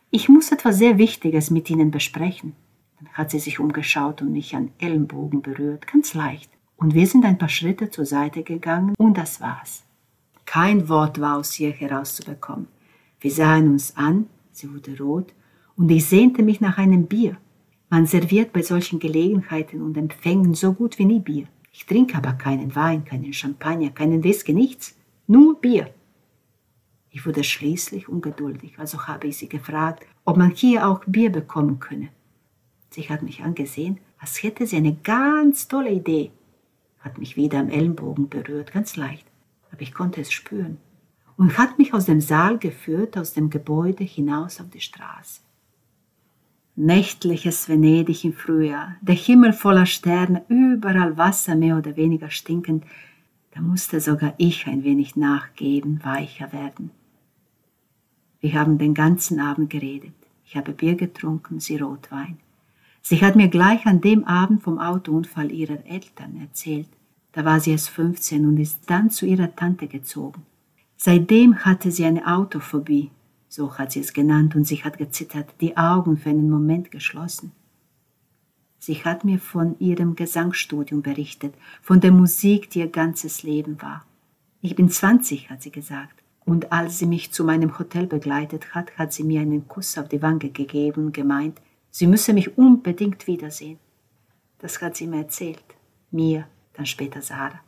Ich 0.09 0.29
muss 0.29 0.51
etwas 0.51 0.77
sehr 0.77 0.97
Wichtiges 0.97 1.51
mit 1.51 1.69
Ihnen 1.69 1.91
besprechen. 1.91 2.53
Dann 2.99 3.09
hat 3.13 3.31
sie 3.31 3.39
sich 3.39 3.59
umgeschaut 3.59 4.21
und 4.21 4.31
mich 4.31 4.55
an 4.55 4.71
Ellenbogen 4.77 5.41
berührt, 5.41 5.87
ganz 5.87 6.13
leicht. 6.13 6.49
Und 6.77 6.93
wir 6.93 7.07
sind 7.07 7.25
ein 7.25 7.37
paar 7.37 7.49
Schritte 7.49 7.89
zur 7.89 8.05
Seite 8.05 8.43
gegangen 8.43 8.93
und 8.97 9.17
das 9.17 9.41
war's. 9.41 9.83
Kein 10.45 10.87
Wort 10.89 11.19
war 11.19 11.37
aus 11.37 11.59
ihr 11.59 11.71
herauszubekommen. 11.71 12.67
Wir 13.19 13.31
sahen 13.31 13.69
uns 13.69 13.97
an, 13.97 14.27
sie 14.51 14.71
wurde 14.73 14.97
rot, 14.97 15.33
und 15.75 15.89
ich 15.89 16.05
sehnte 16.05 16.43
mich 16.43 16.61
nach 16.61 16.77
einem 16.77 17.07
Bier. 17.07 17.37
Man 17.89 18.05
serviert 18.05 18.53
bei 18.53 18.61
solchen 18.61 18.99
Gelegenheiten 18.99 19.81
und 19.81 19.97
Empfängen 19.97 20.53
so 20.53 20.73
gut 20.73 20.99
wie 20.99 21.05
nie 21.05 21.19
Bier. 21.19 21.47
Ich 21.71 21.85
trinke 21.85 22.17
aber 22.17 22.33
keinen 22.33 22.75
Wein, 22.75 23.05
keinen 23.05 23.33
Champagner, 23.33 23.91
keinen 23.91 24.23
Whisky, 24.23 24.53
nichts. 24.53 24.97
Nur 25.27 25.59
Bier. 25.59 25.93
Ich 27.09 27.25
wurde 27.25 27.43
schließlich 27.43 28.07
ungeduldig, 28.07 28.79
also 28.79 29.07
habe 29.07 29.27
ich 29.27 29.37
sie 29.37 29.49
gefragt, 29.49 30.05
ob 30.23 30.37
man 30.37 30.51
hier 30.51 30.87
auch 30.87 31.01
Bier 31.05 31.31
bekommen 31.31 31.79
könne. 31.79 32.09
Sie 32.89 33.09
hat 33.09 33.21
mich 33.21 33.41
angesehen, 33.41 33.99
als 34.17 34.43
hätte 34.43 34.65
sie 34.67 34.77
eine 34.77 34.95
ganz 34.95 35.67
tolle 35.67 35.91
Idee, 35.91 36.31
hat 36.99 37.17
mich 37.17 37.35
wieder 37.35 37.59
am 37.59 37.69
Ellenbogen 37.69 38.29
berührt, 38.29 38.71
ganz 38.71 38.95
leicht, 38.95 39.25
aber 39.71 39.81
ich 39.81 39.93
konnte 39.93 40.21
es 40.21 40.31
spüren, 40.31 40.77
und 41.37 41.57
hat 41.57 41.79
mich 41.79 41.93
aus 41.93 42.05
dem 42.05 42.21
Saal 42.21 42.59
geführt, 42.59 43.17
aus 43.17 43.33
dem 43.33 43.49
Gebäude 43.49 44.03
hinaus 44.03 44.61
auf 44.61 44.69
die 44.69 44.81
Straße. 44.81 45.41
Nächtliches 46.75 47.67
Venedig 47.67 48.23
im 48.23 48.33
Frühjahr, 48.33 48.95
der 49.01 49.15
Himmel 49.15 49.51
voller 49.51 49.85
Sterne, 49.85 50.43
überall 50.47 51.17
Wasser 51.17 51.55
mehr 51.55 51.77
oder 51.77 51.97
weniger 51.97 52.29
stinkend, 52.29 52.85
da 53.51 53.59
musste 53.59 53.99
sogar 53.99 54.33
ich 54.37 54.67
ein 54.67 54.83
wenig 54.85 55.17
nachgeben, 55.17 55.99
weicher 56.03 56.53
werden. 56.53 56.91
Wir 58.39 58.53
haben 58.53 58.77
den 58.77 58.93
ganzen 58.93 59.41
Abend 59.41 59.69
geredet. 59.69 60.13
Ich 60.45 60.55
habe 60.55 60.71
Bier 60.71 60.95
getrunken, 60.95 61.59
sie 61.59 61.77
Rotwein. 61.77 62.37
Sie 63.01 63.21
hat 63.21 63.35
mir 63.35 63.49
gleich 63.49 63.85
an 63.85 63.99
dem 63.99 64.23
Abend 64.23 64.63
vom 64.63 64.79
Autounfall 64.79 65.51
ihrer 65.51 65.85
Eltern 65.85 66.39
erzählt. 66.39 66.87
Da 67.33 67.43
war 67.43 67.59
sie 67.59 67.71
erst 67.71 67.89
15 67.89 68.45
und 68.45 68.57
ist 68.57 68.79
dann 68.87 69.09
zu 69.09 69.25
ihrer 69.25 69.55
Tante 69.55 69.87
gezogen. 69.87 70.45
Seitdem 70.95 71.65
hatte 71.65 71.91
sie 71.91 72.05
eine 72.05 72.25
Autophobie 72.27 73.11
so 73.51 73.77
hat 73.77 73.91
sie 73.91 73.99
es 73.99 74.13
genannt, 74.13 74.55
und 74.55 74.63
sie 74.63 74.81
hat 74.81 74.97
gezittert, 74.97 75.53
die 75.59 75.75
Augen 75.75 76.17
für 76.17 76.29
einen 76.29 76.49
Moment 76.49 76.89
geschlossen. 76.89 77.51
Sie 78.79 79.03
hat 79.03 79.25
mir 79.25 79.39
von 79.39 79.77
ihrem 79.77 80.15
Gesangsstudium 80.15 81.01
berichtet, 81.01 81.53
von 81.81 81.99
der 81.99 82.13
Musik, 82.13 82.69
die 82.69 82.79
ihr 82.79 82.87
ganzes 82.87 83.43
Leben 83.43 83.81
war. 83.81 84.05
Ich 84.61 84.75
bin 84.75 84.89
20, 84.89 85.49
hat 85.49 85.61
sie 85.61 85.71
gesagt, 85.71 86.23
und 86.45 86.71
als 86.71 86.97
sie 86.97 87.05
mich 87.05 87.33
zu 87.33 87.43
meinem 87.43 87.77
Hotel 87.77 88.07
begleitet 88.07 88.73
hat, 88.73 88.97
hat 88.97 89.11
sie 89.11 89.25
mir 89.25 89.41
einen 89.41 89.67
Kuss 89.67 89.97
auf 89.97 90.07
die 90.07 90.21
Wange 90.21 90.49
gegeben 90.49 91.07
und 91.07 91.13
gemeint, 91.13 91.59
sie 91.89 92.07
müsse 92.07 92.33
mich 92.33 92.57
unbedingt 92.57 93.27
wiedersehen. 93.27 93.79
Das 94.59 94.81
hat 94.81 94.95
sie 94.95 95.07
mir 95.07 95.23
erzählt, 95.23 95.75
mir, 96.09 96.47
dann 96.73 96.85
später 96.85 97.21
Sarah. 97.21 97.59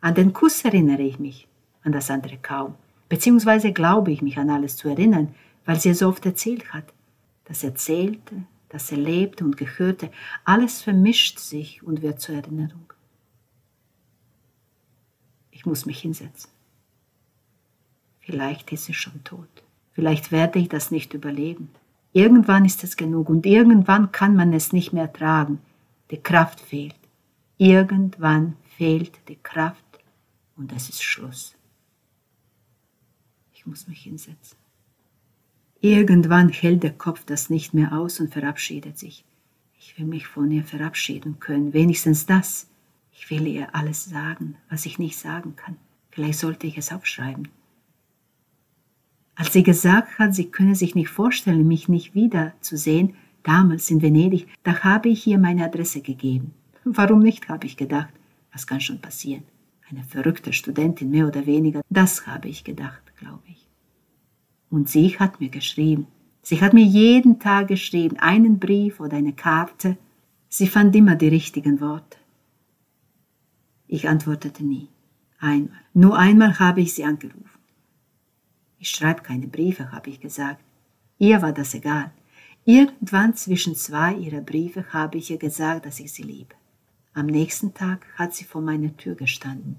An 0.00 0.14
den 0.14 0.32
Kuss 0.32 0.64
erinnere 0.64 1.02
ich 1.02 1.18
mich, 1.18 1.48
an 1.82 1.90
das 1.90 2.10
andere 2.10 2.38
kaum. 2.38 2.76
Beziehungsweise 3.14 3.72
glaube 3.72 4.10
ich 4.10 4.22
mich 4.22 4.38
an 4.38 4.50
alles 4.50 4.76
zu 4.76 4.88
erinnern, 4.88 5.36
weil 5.66 5.78
sie 5.78 5.90
es 5.90 6.00
so 6.00 6.08
oft 6.08 6.26
erzählt 6.26 6.74
hat. 6.74 6.92
Das 7.44 7.62
Erzählte, 7.62 8.42
das 8.70 8.90
Erlebte 8.90 9.44
und 9.44 9.56
Gehörte, 9.56 10.10
alles 10.44 10.82
vermischt 10.82 11.38
sich 11.38 11.84
und 11.84 12.02
wird 12.02 12.20
zur 12.20 12.34
Erinnerung. 12.34 12.92
Ich 15.52 15.64
muss 15.64 15.86
mich 15.86 16.00
hinsetzen. 16.00 16.50
Vielleicht 18.18 18.72
ist 18.72 18.86
sie 18.86 18.94
schon 18.94 19.22
tot. 19.22 19.62
Vielleicht 19.92 20.32
werde 20.32 20.58
ich 20.58 20.68
das 20.68 20.90
nicht 20.90 21.14
überleben. 21.14 21.70
Irgendwann 22.12 22.64
ist 22.64 22.82
es 22.82 22.96
genug 22.96 23.28
und 23.28 23.46
irgendwann 23.46 24.10
kann 24.10 24.34
man 24.34 24.52
es 24.52 24.72
nicht 24.72 24.92
mehr 24.92 25.12
tragen. 25.12 25.60
Die 26.10 26.20
Kraft 26.20 26.58
fehlt. 26.58 26.96
Irgendwann 27.58 28.56
fehlt 28.76 29.20
die 29.28 29.38
Kraft 29.40 30.00
und 30.56 30.72
es 30.72 30.88
ist 30.88 31.04
Schluss. 31.04 31.54
Muss 33.64 33.88
mich 33.88 34.02
hinsetzen. 34.02 34.58
Irgendwann 35.80 36.48
hält 36.48 36.82
der 36.82 36.92
Kopf 36.92 37.24
das 37.24 37.50
nicht 37.50 37.74
mehr 37.74 37.92
aus 37.92 38.20
und 38.20 38.32
verabschiedet 38.32 38.98
sich. 38.98 39.24
Ich 39.78 39.98
will 39.98 40.06
mich 40.06 40.26
von 40.26 40.50
ihr 40.50 40.64
verabschieden 40.64 41.40
können, 41.40 41.72
wenigstens 41.72 42.26
das. 42.26 42.68
Ich 43.12 43.30
will 43.30 43.46
ihr 43.46 43.74
alles 43.74 44.04
sagen, 44.04 44.56
was 44.70 44.86
ich 44.86 44.98
nicht 44.98 45.18
sagen 45.18 45.56
kann. 45.56 45.76
Vielleicht 46.10 46.38
sollte 46.38 46.66
ich 46.66 46.78
es 46.78 46.92
aufschreiben. 46.92 47.48
Als 49.34 49.52
sie 49.52 49.62
gesagt 49.62 50.18
hat, 50.18 50.34
sie 50.34 50.50
könne 50.50 50.74
sich 50.74 50.94
nicht 50.94 51.08
vorstellen, 51.08 51.66
mich 51.66 51.88
nicht 51.88 52.14
wiederzusehen, 52.14 53.14
damals 53.42 53.90
in 53.90 54.00
Venedig, 54.00 54.46
da 54.62 54.84
habe 54.84 55.08
ich 55.08 55.26
ihr 55.26 55.38
meine 55.38 55.64
Adresse 55.64 56.00
gegeben. 56.00 56.54
Warum 56.84 57.20
nicht, 57.20 57.48
habe 57.48 57.66
ich 57.66 57.76
gedacht. 57.76 58.12
Was 58.52 58.66
kann 58.66 58.80
schon 58.80 59.00
passieren? 59.00 59.44
Eine 59.90 60.04
verrückte 60.04 60.52
Studentin 60.52 61.10
mehr 61.10 61.26
oder 61.26 61.46
weniger, 61.46 61.82
das 61.90 62.26
habe 62.26 62.48
ich 62.48 62.64
gedacht, 62.64 63.02
glaube 63.18 63.42
ich. 63.46 63.53
Und 64.74 64.88
sie 64.88 65.16
hat 65.20 65.40
mir 65.40 65.50
geschrieben, 65.50 66.08
Sie 66.42 66.60
hat 66.60 66.74
mir 66.74 66.84
jeden 66.84 67.38
Tag 67.38 67.68
geschrieben, 67.68 68.18
einen 68.18 68.58
Brief 68.58 69.00
oder 69.00 69.16
eine 69.16 69.32
Karte. 69.32 69.96
Sie 70.50 70.66
fand 70.66 70.94
immer 70.94 71.16
die 71.16 71.28
richtigen 71.28 71.80
Worte. 71.80 72.18
Ich 73.86 74.08
antwortete 74.08 74.62
nie. 74.62 74.88
Einmal. 75.38 75.80
Nur 75.94 76.18
einmal 76.18 76.58
habe 76.58 76.82
ich 76.82 76.92
sie 76.92 77.04
angerufen. 77.04 77.60
Ich 78.78 78.90
schreibe 78.90 79.22
keine 79.22 79.46
Briefe, 79.46 79.90
habe 79.90 80.10
ich 80.10 80.20
gesagt. 80.20 80.62
Ihr 81.18 81.40
war 81.40 81.52
das 81.52 81.72
egal. 81.72 82.10
Irgendwann 82.66 83.34
zwischen 83.34 83.74
zwei 83.74 84.12
ihrer 84.14 84.42
Briefe 84.42 84.92
habe 84.92 85.16
ich 85.16 85.30
ihr 85.30 85.38
gesagt, 85.38 85.86
dass 85.86 85.98
ich 85.98 86.12
sie 86.12 86.24
liebe. 86.24 86.54
Am 87.14 87.26
nächsten 87.26 87.72
Tag 87.72 88.04
hat 88.16 88.34
sie 88.34 88.44
vor 88.44 88.60
meiner 88.60 88.94
Tür 88.98 89.14
gestanden. 89.14 89.78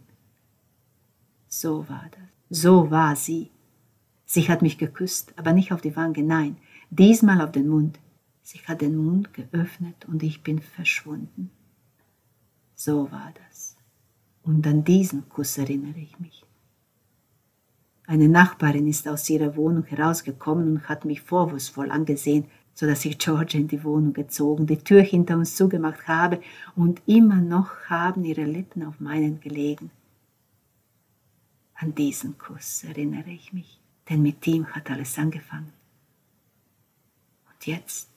So 1.47 1.87
war 1.89 2.09
das. 2.09 2.59
So 2.61 2.89
war 2.89 3.15
sie. 3.15 3.51
Sie 4.25 4.49
hat 4.49 4.61
mich 4.61 4.77
geküsst, 4.77 5.33
aber 5.37 5.53
nicht 5.53 5.71
auf 5.71 5.81
die 5.81 5.95
Wange, 5.95 6.23
nein, 6.23 6.57
diesmal 6.89 7.41
auf 7.41 7.51
den 7.51 7.67
Mund. 7.67 7.99
Sie 8.41 8.59
hat 8.59 8.81
den 8.81 8.97
Mund 8.97 9.33
geöffnet 9.33 10.05
und 10.07 10.23
ich 10.23 10.43
bin 10.43 10.59
verschwunden. 10.59 11.51
So 12.75 13.11
war 13.11 13.33
das. 13.45 13.75
Und 14.43 14.67
an 14.67 14.83
diesen 14.83 15.27
Kuss 15.29 15.57
erinnere 15.57 15.99
ich 15.99 16.19
mich. 16.19 16.43
Eine 18.07 18.29
Nachbarin 18.29 18.87
ist 18.87 19.07
aus 19.07 19.29
ihrer 19.29 19.55
Wohnung 19.55 19.85
herausgekommen 19.85 20.69
und 20.69 20.89
hat 20.89 21.05
mich 21.05 21.21
vorwurfsvoll 21.21 21.89
angesehen, 21.89 22.45
so 22.75 22.85
dass 22.85 23.05
ich 23.05 23.17
George 23.17 23.57
in 23.57 23.67
die 23.67 23.83
Wohnung 23.83 24.13
gezogen, 24.13 24.67
die 24.67 24.77
Tür 24.77 25.01
hinter 25.01 25.37
uns 25.37 25.55
zugemacht 25.55 26.07
habe 26.07 26.41
und 26.75 27.01
immer 27.07 27.41
noch 27.41 27.71
haben 27.87 28.23
ihre 28.25 28.43
Lippen 28.43 28.83
auf 28.83 28.99
meinen 28.99 29.39
gelegen. 29.39 29.89
An 31.73 31.95
diesen 31.95 32.37
Kuss 32.37 32.83
erinnere 32.83 33.31
ich 33.31 33.53
mich, 33.53 33.79
denn 34.09 34.21
mit 34.21 34.45
ihm 34.47 34.67
hat 34.67 34.89
alles 34.89 35.17
angefangen. 35.17 35.73
Und 37.47 37.65
jetzt 37.65 38.09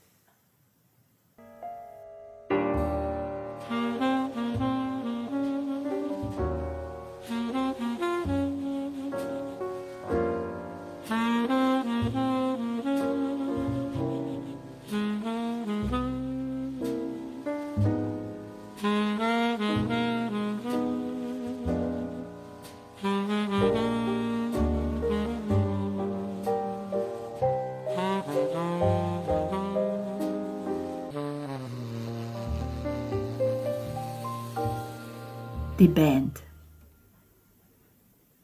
Die 35.78 35.86
Band 35.86 36.42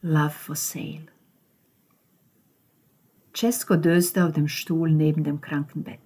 Love 0.02 0.30
for 0.30 0.54
Sale. 0.54 1.08
Cesco 3.34 3.74
döste 3.74 4.24
auf 4.24 4.30
dem 4.34 4.46
Stuhl 4.46 4.92
neben 4.92 5.24
dem 5.24 5.40
Krankenbett. 5.40 5.98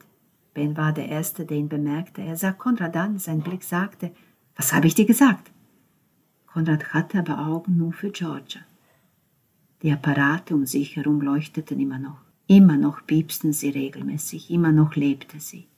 Ben 0.55 0.75
war 0.79 0.95
der 0.95 1.11
Erste, 1.11 1.45
der 1.45 1.59
ihn 1.59 1.69
bemerkte. 1.69 2.23
Er 2.23 2.35
sah 2.37 2.53
Konrad 2.53 2.97
an, 2.97 3.19
sein 3.19 3.43
Blick 3.43 3.63
sagte, 3.63 4.11
was 4.57 4.73
habe 4.73 4.87
ich 4.87 4.95
dir 4.95 5.05
gesagt? 5.05 5.51
Konrad 6.47 6.95
hatte 6.95 7.19
aber 7.19 7.47
Augen 7.47 7.77
nur 7.77 7.93
für 7.93 8.11
Georgia. 8.11 8.63
Die 9.83 9.93
Apparate 9.93 10.55
um 10.55 10.65
sich 10.65 10.97
herum 10.97 11.21
leuchteten 11.21 11.79
immer 11.79 11.99
noch. 11.99 12.23
Immer 12.47 12.79
noch 12.79 13.05
piepsten 13.05 13.53
sie 13.53 13.69
regelmäßig, 13.69 14.51
immer 14.51 14.73
noch 14.73 14.97
lebte 14.97 15.41
sie. 15.41 15.69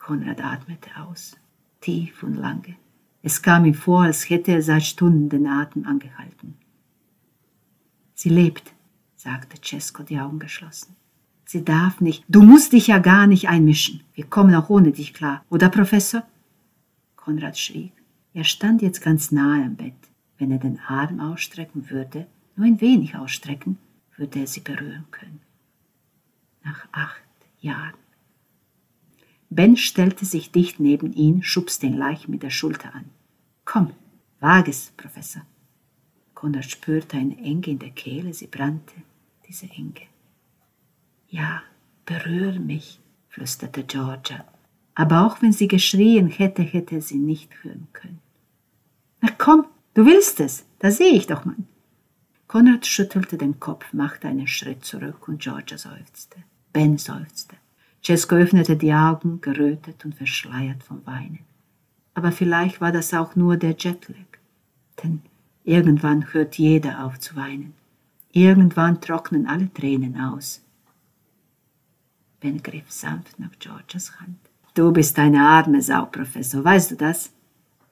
Konrad 0.00 0.42
atmete 0.42 0.90
aus, 0.96 1.36
tief 1.80 2.24
und 2.24 2.34
lange. 2.34 2.74
Es 3.22 3.42
kam 3.42 3.64
ihm 3.64 3.74
vor, 3.74 4.02
als 4.02 4.28
hätte 4.30 4.52
er 4.52 4.62
seit 4.62 4.82
Stunden 4.84 5.28
den 5.28 5.46
Atem 5.46 5.86
angehalten. 5.86 6.56
Sie 8.14 8.30
lebt, 8.30 8.72
sagte 9.16 9.58
Cesco, 9.62 10.02
die 10.02 10.18
Augen 10.18 10.38
geschlossen. 10.38 10.96
Sie 11.44 11.64
darf 11.64 12.00
nicht. 12.00 12.24
Du 12.28 12.42
musst 12.42 12.72
dich 12.72 12.86
ja 12.86 12.98
gar 12.98 13.26
nicht 13.26 13.48
einmischen. 13.48 14.02
Wir 14.14 14.24
kommen 14.24 14.54
auch 14.54 14.70
ohne 14.70 14.92
dich 14.92 15.14
klar. 15.14 15.44
Oder, 15.50 15.68
Professor? 15.68 16.22
Konrad 17.16 17.58
schwieg. 17.58 17.92
Er 18.32 18.44
stand 18.44 18.82
jetzt 18.82 19.02
ganz 19.02 19.32
nahe 19.32 19.64
am 19.64 19.74
Bett. 19.74 19.94
Wenn 20.38 20.52
er 20.52 20.58
den 20.58 20.78
Arm 20.86 21.20
ausstrecken 21.20 21.90
würde, 21.90 22.26
nur 22.56 22.66
ein 22.66 22.80
wenig 22.80 23.16
ausstrecken, 23.16 23.78
würde 24.16 24.40
er 24.40 24.46
sie 24.46 24.60
berühren 24.60 25.06
können. 25.10 25.40
Nach 26.62 26.86
acht 26.92 27.20
Jahren. 27.60 27.94
Ben 29.50 29.76
stellte 29.76 30.24
sich 30.24 30.52
dicht 30.52 30.78
neben 30.78 31.12
ihn, 31.12 31.42
schubste 31.42 31.86
ihn 31.86 31.96
leicht 31.96 32.28
mit 32.28 32.44
der 32.44 32.50
Schulter 32.50 32.94
an. 32.94 33.06
Komm, 33.64 33.92
wag 34.38 34.68
es, 34.68 34.92
Professor. 34.96 35.42
Konrad 36.34 36.64
spürte 36.64 37.16
eine 37.16 37.36
Enge 37.36 37.66
in 37.66 37.78
der 37.80 37.90
Kehle, 37.90 38.32
sie 38.32 38.46
brannte, 38.46 38.94
diese 39.48 39.66
Enge. 39.66 40.06
Ja, 41.28 41.62
berühre 42.06 42.60
mich, 42.60 43.00
flüsterte 43.28 43.82
Georgia. 43.82 44.44
Aber 44.94 45.26
auch 45.26 45.42
wenn 45.42 45.52
sie 45.52 45.68
geschrien 45.68 46.28
hätte, 46.28 46.62
hätte 46.62 46.96
er 46.96 47.02
sie 47.02 47.18
nicht 47.18 47.52
hören 47.62 47.88
können. 47.92 48.20
Na 49.20 49.30
komm, 49.36 49.66
du 49.94 50.06
willst 50.06 50.40
es, 50.40 50.64
da 50.78 50.90
sehe 50.90 51.12
ich 51.12 51.26
doch, 51.26 51.44
Mann. 51.44 51.66
Konrad 52.46 52.86
schüttelte 52.86 53.36
den 53.36 53.60
Kopf, 53.60 53.92
machte 53.92 54.28
einen 54.28 54.46
Schritt 54.46 54.84
zurück 54.84 55.28
und 55.28 55.42
Georgia 55.42 55.76
seufzte. 55.76 56.42
Ben 56.72 56.98
seufzte. 56.98 57.56
Cesco 58.02 58.34
öffnete 58.34 58.76
die 58.76 58.92
Augen, 58.92 59.40
gerötet 59.40 60.04
und 60.04 60.14
verschleiert 60.14 60.82
vom 60.82 61.04
Weinen. 61.06 61.40
Aber 62.14 62.32
vielleicht 62.32 62.80
war 62.80 62.92
das 62.92 63.12
auch 63.14 63.36
nur 63.36 63.56
der 63.56 63.74
Jetlag. 63.78 64.16
Denn 65.02 65.22
irgendwann 65.64 66.32
hört 66.32 66.56
jeder 66.56 67.04
auf 67.04 67.18
zu 67.18 67.36
weinen. 67.36 67.74
Irgendwann 68.32 69.00
trocknen 69.00 69.46
alle 69.46 69.72
Tränen 69.72 70.18
aus. 70.20 70.62
Ben 72.40 72.62
griff 72.62 72.90
sanft 72.90 73.38
nach 73.38 73.50
Georges 73.58 74.18
Hand. 74.20 74.38
Du 74.74 74.92
bist 74.92 75.18
eine 75.18 75.42
arme 75.42 75.82
Sau, 75.82 76.06
Professor, 76.06 76.64
weißt 76.64 76.92
du 76.92 76.96
das? 76.96 77.32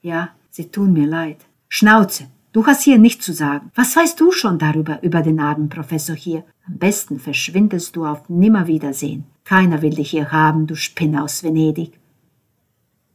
Ja, 0.01 0.29
sie 0.49 0.71
tun 0.71 0.93
mir 0.93 1.07
leid. 1.07 1.45
Schnauze, 1.67 2.27
du 2.51 2.65
hast 2.65 2.83
hier 2.83 2.97
nichts 2.97 3.25
zu 3.25 3.33
sagen. 3.33 3.71
Was 3.75 3.95
weißt 3.95 4.19
du 4.19 4.31
schon 4.31 4.57
darüber, 4.57 5.03
über 5.03 5.21
den 5.21 5.39
armen 5.39 5.69
Professor 5.69 6.15
hier? 6.15 6.45
Am 6.65 6.77
besten 6.77 7.19
verschwindest 7.19 7.95
du 7.95 8.05
auf 8.05 8.27
Nimmerwiedersehen. 8.29 9.25
Keiner 9.49 9.81
will 9.81 9.95
dich 9.95 10.11
hier 10.11 10.31
haben, 10.31 10.67
du 10.67 10.75
Spinne 10.75 11.23
aus 11.23 11.41
Venedig. 11.41 11.99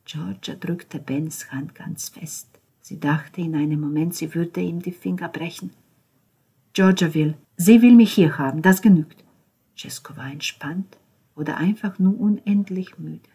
Georgia 0.05 0.57
drückte 0.57 0.99
Bens 0.99 1.53
Hand 1.53 1.77
ganz 1.77 2.09
fest. 2.09 2.49
Sie 2.81 2.99
dachte 2.99 3.41
in 3.41 3.55
einem 3.55 3.81
Moment, 3.81 4.17
sie 4.17 4.35
würde 4.35 4.61
ihm 4.61 4.83
die 4.83 4.91
Finger 4.91 5.29
brechen. 5.29 5.71
Georgia 6.73 7.15
will, 7.15 7.37
sie 7.57 7.83
will 7.83 7.95
mich 7.95 8.15
hier 8.15 8.37
haben, 8.37 8.63
das 8.63 8.83
genügt. 8.83 9.23
Cesco 9.79 10.17
war 10.17 10.29
entspannt 10.29 10.99
oder 11.37 11.57
einfach 11.57 12.01
nur 12.01 12.19
unendlich 12.19 12.99
müde. 12.99 13.31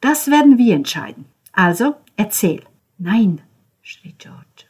Das 0.00 0.26
werden 0.26 0.58
wir 0.58 0.74
entscheiden. 0.74 1.26
Also, 1.52 1.94
erzähl. 2.16 2.64
Nein, 2.98 3.40
schrie 3.82 4.16
Georgia. 4.18 4.66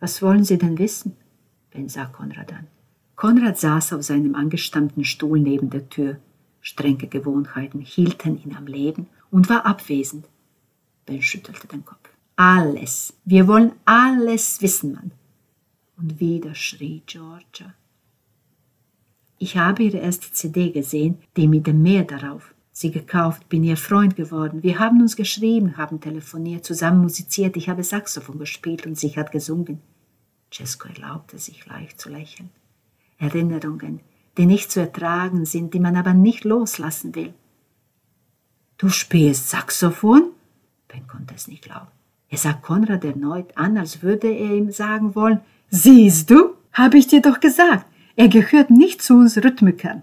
Was 0.00 0.20
wollen 0.20 0.42
Sie 0.42 0.58
denn 0.58 0.80
wissen? 0.80 1.16
Ben 1.70 1.88
sah 1.88 2.06
Konrad 2.06 2.52
an. 2.52 2.66
Konrad 3.14 3.56
saß 3.56 3.92
auf 3.92 4.02
seinem 4.02 4.34
angestammten 4.34 5.04
Stuhl 5.04 5.38
neben 5.38 5.70
der 5.70 5.88
Tür. 5.88 6.18
Strenge 6.66 7.06
Gewohnheiten 7.06 7.80
hielten 7.80 8.42
ihn 8.42 8.56
am 8.56 8.66
Leben 8.66 9.06
und 9.30 9.48
war 9.48 9.66
abwesend. 9.66 10.26
Ben 11.06 11.22
schüttelte 11.22 11.68
den 11.68 11.84
Kopf. 11.84 12.10
Alles. 12.34 13.14
Wir 13.24 13.46
wollen 13.46 13.70
alles 13.84 14.60
wissen, 14.60 14.94
Mann. 14.94 15.12
Und 15.96 16.18
wieder 16.18 16.56
schrie 16.56 17.04
Georgia. 17.06 17.72
Ich 19.38 19.56
habe 19.56 19.84
ihre 19.84 19.98
erste 19.98 20.32
CD 20.32 20.72
gesehen, 20.72 21.18
die 21.36 21.46
mit 21.46 21.68
dem 21.68 21.82
Meer 21.82 22.02
darauf. 22.02 22.52
Sie 22.72 22.90
gekauft, 22.90 23.48
bin 23.48 23.62
ihr 23.62 23.76
Freund 23.76 24.16
geworden. 24.16 24.64
Wir 24.64 24.80
haben 24.80 25.00
uns 25.00 25.14
geschrieben, 25.14 25.76
haben 25.76 26.00
telefoniert, 26.00 26.64
zusammen 26.64 27.00
musiziert. 27.00 27.56
Ich 27.56 27.68
habe 27.68 27.84
Saxophon 27.84 28.40
gespielt 28.40 28.86
und 28.86 28.98
sie 28.98 29.14
hat 29.14 29.30
gesungen. 29.30 29.80
Cesco 30.52 30.88
erlaubte 30.88 31.38
sich 31.38 31.64
leicht 31.66 32.00
zu 32.00 32.08
lächeln. 32.08 32.50
Erinnerungen, 33.18 34.00
die 34.36 34.46
nicht 34.46 34.70
zu 34.70 34.80
ertragen 34.80 35.44
sind, 35.44 35.74
die 35.74 35.80
man 35.80 35.96
aber 35.96 36.14
nicht 36.14 36.44
loslassen 36.44 37.14
will. 37.14 37.32
Du 38.78 38.88
spielst 38.88 39.48
Saxophon? 39.48 40.30
Ben 40.88 41.06
konnte 41.06 41.34
es 41.34 41.48
nicht 41.48 41.64
glauben. 41.64 41.88
Er 42.28 42.38
sah 42.38 42.52
Konrad 42.52 43.04
erneut 43.04 43.56
an, 43.56 43.78
als 43.78 44.02
würde 44.02 44.28
er 44.28 44.54
ihm 44.54 44.70
sagen 44.70 45.14
wollen, 45.14 45.40
Siehst 45.68 46.30
du, 46.30 46.54
habe 46.72 46.98
ich 46.98 47.06
dir 47.08 47.20
doch 47.20 47.40
gesagt, 47.40 47.86
er 48.14 48.28
gehört 48.28 48.70
nicht 48.70 49.02
zu 49.02 49.14
uns 49.14 49.36
Rhythmikern. 49.36 50.02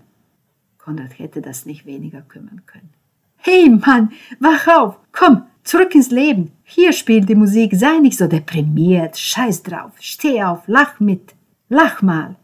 Konrad 0.78 1.18
hätte 1.18 1.42
das 1.42 1.66
nicht 1.66 1.86
weniger 1.86 2.22
kümmern 2.22 2.64
können. 2.66 2.90
Hey 3.38 3.70
Mann, 3.70 4.12
wach 4.40 4.68
auf, 4.68 5.00
komm, 5.12 5.44
zurück 5.64 5.96
ins 5.96 6.12
Leben. 6.12 6.52
Hier 6.64 6.94
spielt 6.94 7.30
die 7.30 7.36
Musik, 7.36 7.74
sei 7.76 8.00
nicht 8.00 8.18
so 8.18 8.28
deprimiert, 8.28 9.18
scheiß 9.18 9.64
drauf, 9.64 9.92
steh 10.00 10.44
auf, 10.44 10.64
lach 10.68 11.00
mit, 11.00 11.34
lach 11.70 12.02
mal. 12.02 12.36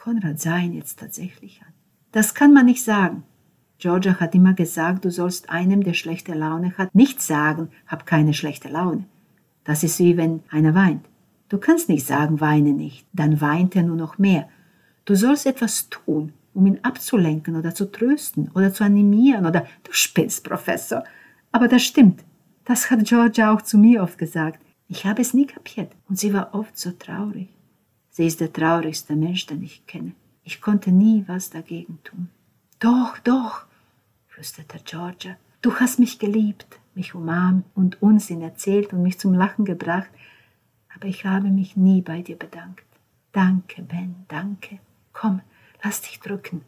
Konrad 0.00 0.40
sah 0.40 0.56
ihn 0.56 0.72
jetzt 0.72 0.98
tatsächlich 0.98 1.60
an. 1.60 1.74
Das 2.10 2.34
kann 2.34 2.54
man 2.54 2.64
nicht 2.64 2.82
sagen. 2.82 3.22
Georgia 3.78 4.18
hat 4.18 4.34
immer 4.34 4.54
gesagt, 4.54 5.04
du 5.04 5.10
sollst 5.10 5.50
einem, 5.50 5.84
der 5.84 5.92
schlechte 5.92 6.32
Laune 6.32 6.76
hat, 6.78 6.94
nicht 6.94 7.20
sagen, 7.20 7.68
hab 7.86 8.06
keine 8.06 8.32
schlechte 8.32 8.68
Laune. 8.68 9.04
Das 9.62 9.84
ist 9.84 9.98
wie 9.98 10.16
wenn 10.16 10.42
einer 10.50 10.74
weint. 10.74 11.04
Du 11.50 11.58
kannst 11.58 11.90
nicht 11.90 12.06
sagen, 12.06 12.40
weine 12.40 12.72
nicht, 12.72 13.06
dann 13.12 13.42
weint 13.42 13.76
er 13.76 13.82
nur 13.82 13.96
noch 13.96 14.16
mehr. 14.16 14.48
Du 15.04 15.14
sollst 15.14 15.44
etwas 15.44 15.90
tun, 15.90 16.32
um 16.54 16.64
ihn 16.64 16.80
abzulenken 16.82 17.56
oder 17.56 17.74
zu 17.74 17.92
trösten 17.92 18.50
oder 18.54 18.72
zu 18.72 18.84
animieren 18.84 19.44
oder 19.44 19.66
du 19.82 19.92
spinnst, 19.92 20.44
Professor. 20.44 21.04
Aber 21.52 21.68
das 21.68 21.82
stimmt. 21.82 22.24
Das 22.64 22.90
hat 22.90 23.04
Georgia 23.04 23.52
auch 23.52 23.60
zu 23.62 23.76
mir 23.76 24.02
oft 24.02 24.16
gesagt. 24.16 24.64
Ich 24.88 25.04
habe 25.04 25.20
es 25.20 25.34
nie 25.34 25.46
kapiert 25.46 25.92
und 26.08 26.18
sie 26.18 26.32
war 26.32 26.54
oft 26.54 26.78
so 26.78 26.90
traurig. 26.92 27.48
Sie 28.10 28.26
ist 28.26 28.40
der 28.40 28.52
traurigste 28.52 29.16
Mensch, 29.16 29.46
den 29.46 29.62
ich 29.62 29.86
kenne. 29.86 30.12
Ich 30.42 30.60
konnte 30.60 30.90
nie 30.90 31.24
was 31.26 31.50
dagegen 31.50 31.98
tun. 32.02 32.28
Doch, 32.80 33.18
doch, 33.20 33.66
flüsterte 34.28 34.80
Georgia. 34.84 35.36
Du 35.62 35.74
hast 35.76 35.98
mich 35.98 36.18
geliebt, 36.18 36.80
mich 36.94 37.14
umarmt 37.14 37.66
und 37.74 38.02
Unsinn 38.02 38.42
erzählt 38.42 38.92
und 38.92 39.02
mich 39.02 39.18
zum 39.18 39.34
Lachen 39.34 39.64
gebracht, 39.64 40.10
aber 40.94 41.06
ich 41.06 41.24
habe 41.24 41.48
mich 41.48 41.76
nie 41.76 42.00
bei 42.00 42.22
dir 42.22 42.36
bedankt. 42.36 42.84
Danke, 43.32 43.82
Ben, 43.82 44.16
danke. 44.28 44.80
Komm, 45.12 45.40
lass 45.84 46.02
dich 46.02 46.18
drücken, 46.20 46.62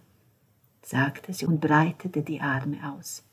sagte 0.82 1.32
sie 1.32 1.46
und 1.46 1.60
breitete 1.60 2.22
die 2.22 2.40
Arme 2.40 2.78
aus. 2.92 3.24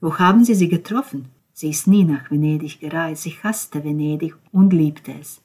Wo 0.00 0.18
haben 0.18 0.44
Sie 0.44 0.54
sie 0.54 0.68
getroffen? 0.68 1.28
Sie 1.52 1.70
ist 1.70 1.88
nie 1.88 2.04
nach 2.04 2.30
Venedig 2.30 2.78
gereist, 2.78 3.22
sie 3.22 3.36
hasste 3.42 3.82
Venedig 3.82 4.36
und 4.52 4.72
liebte 4.72 5.12
es. 5.12 5.42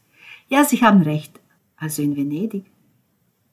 Ja, 0.48 0.64
Sie 0.64 0.82
haben 0.82 1.02
recht, 1.02 1.40
also 1.78 2.02
in 2.02 2.16
Venedig. 2.16 2.66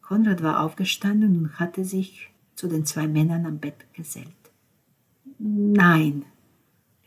Konrad 0.02 0.42
war 0.42 0.60
aufgestanden 0.60 1.36
und 1.36 1.58
hatte 1.58 1.84
sich 1.84 2.30
zu 2.54 2.68
den 2.68 2.84
zwei 2.84 3.06
Männern 3.06 3.46
am 3.46 3.58
Bett 3.58 3.86
gesellt. 3.94 4.26
Nein, 5.38 6.24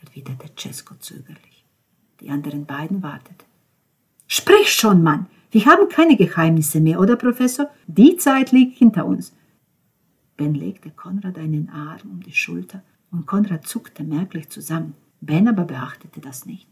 erwiderte 0.02 0.50
Cesco 0.58 0.96
zögerlich. 0.96 1.66
Die 2.20 2.30
anderen 2.30 2.66
beiden 2.66 3.04
warteten. 3.04 3.46
Sprich 4.28 4.72
schon, 4.74 5.04
Mann! 5.04 5.28
Wir 5.52 5.66
haben 5.66 5.88
keine 5.88 6.18
Geheimnisse 6.18 6.80
mehr, 6.80 7.00
oder 7.00 7.16
Professor? 7.16 7.70
Die 7.86 8.18
Zeit 8.18 8.52
liegt 8.52 8.80
hinter 8.80 9.06
uns. 9.06 9.36
Ben 10.36 10.56
legte 10.56 10.90
Konrad 10.90 11.38
einen 11.38 11.70
Arm 11.70 12.10
um 12.10 12.24
die 12.24 12.34
Schulter 12.34 12.82
und 13.12 13.28
Konrad 13.28 13.68
zuckte 13.68 14.04
merklich 14.04 14.50
zusammen. 14.50 14.96
Ben 15.22 15.48
aber 15.48 15.66
beachtete 15.66 16.22
das 16.22 16.48
nicht. 16.48 16.68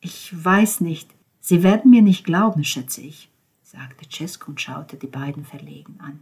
Ich 0.00 0.44
weiß 0.44 0.82
nicht, 0.82 1.14
Sie 1.44 1.64
werden 1.64 1.90
mir 1.90 2.02
nicht 2.02 2.24
glauben, 2.24 2.62
schätze 2.62 3.00
ich, 3.00 3.28
sagte 3.64 4.06
Cesco 4.08 4.52
und 4.52 4.60
schaute 4.60 4.96
die 4.96 5.08
beiden 5.08 5.44
verlegen 5.44 5.98
an. 5.98 6.20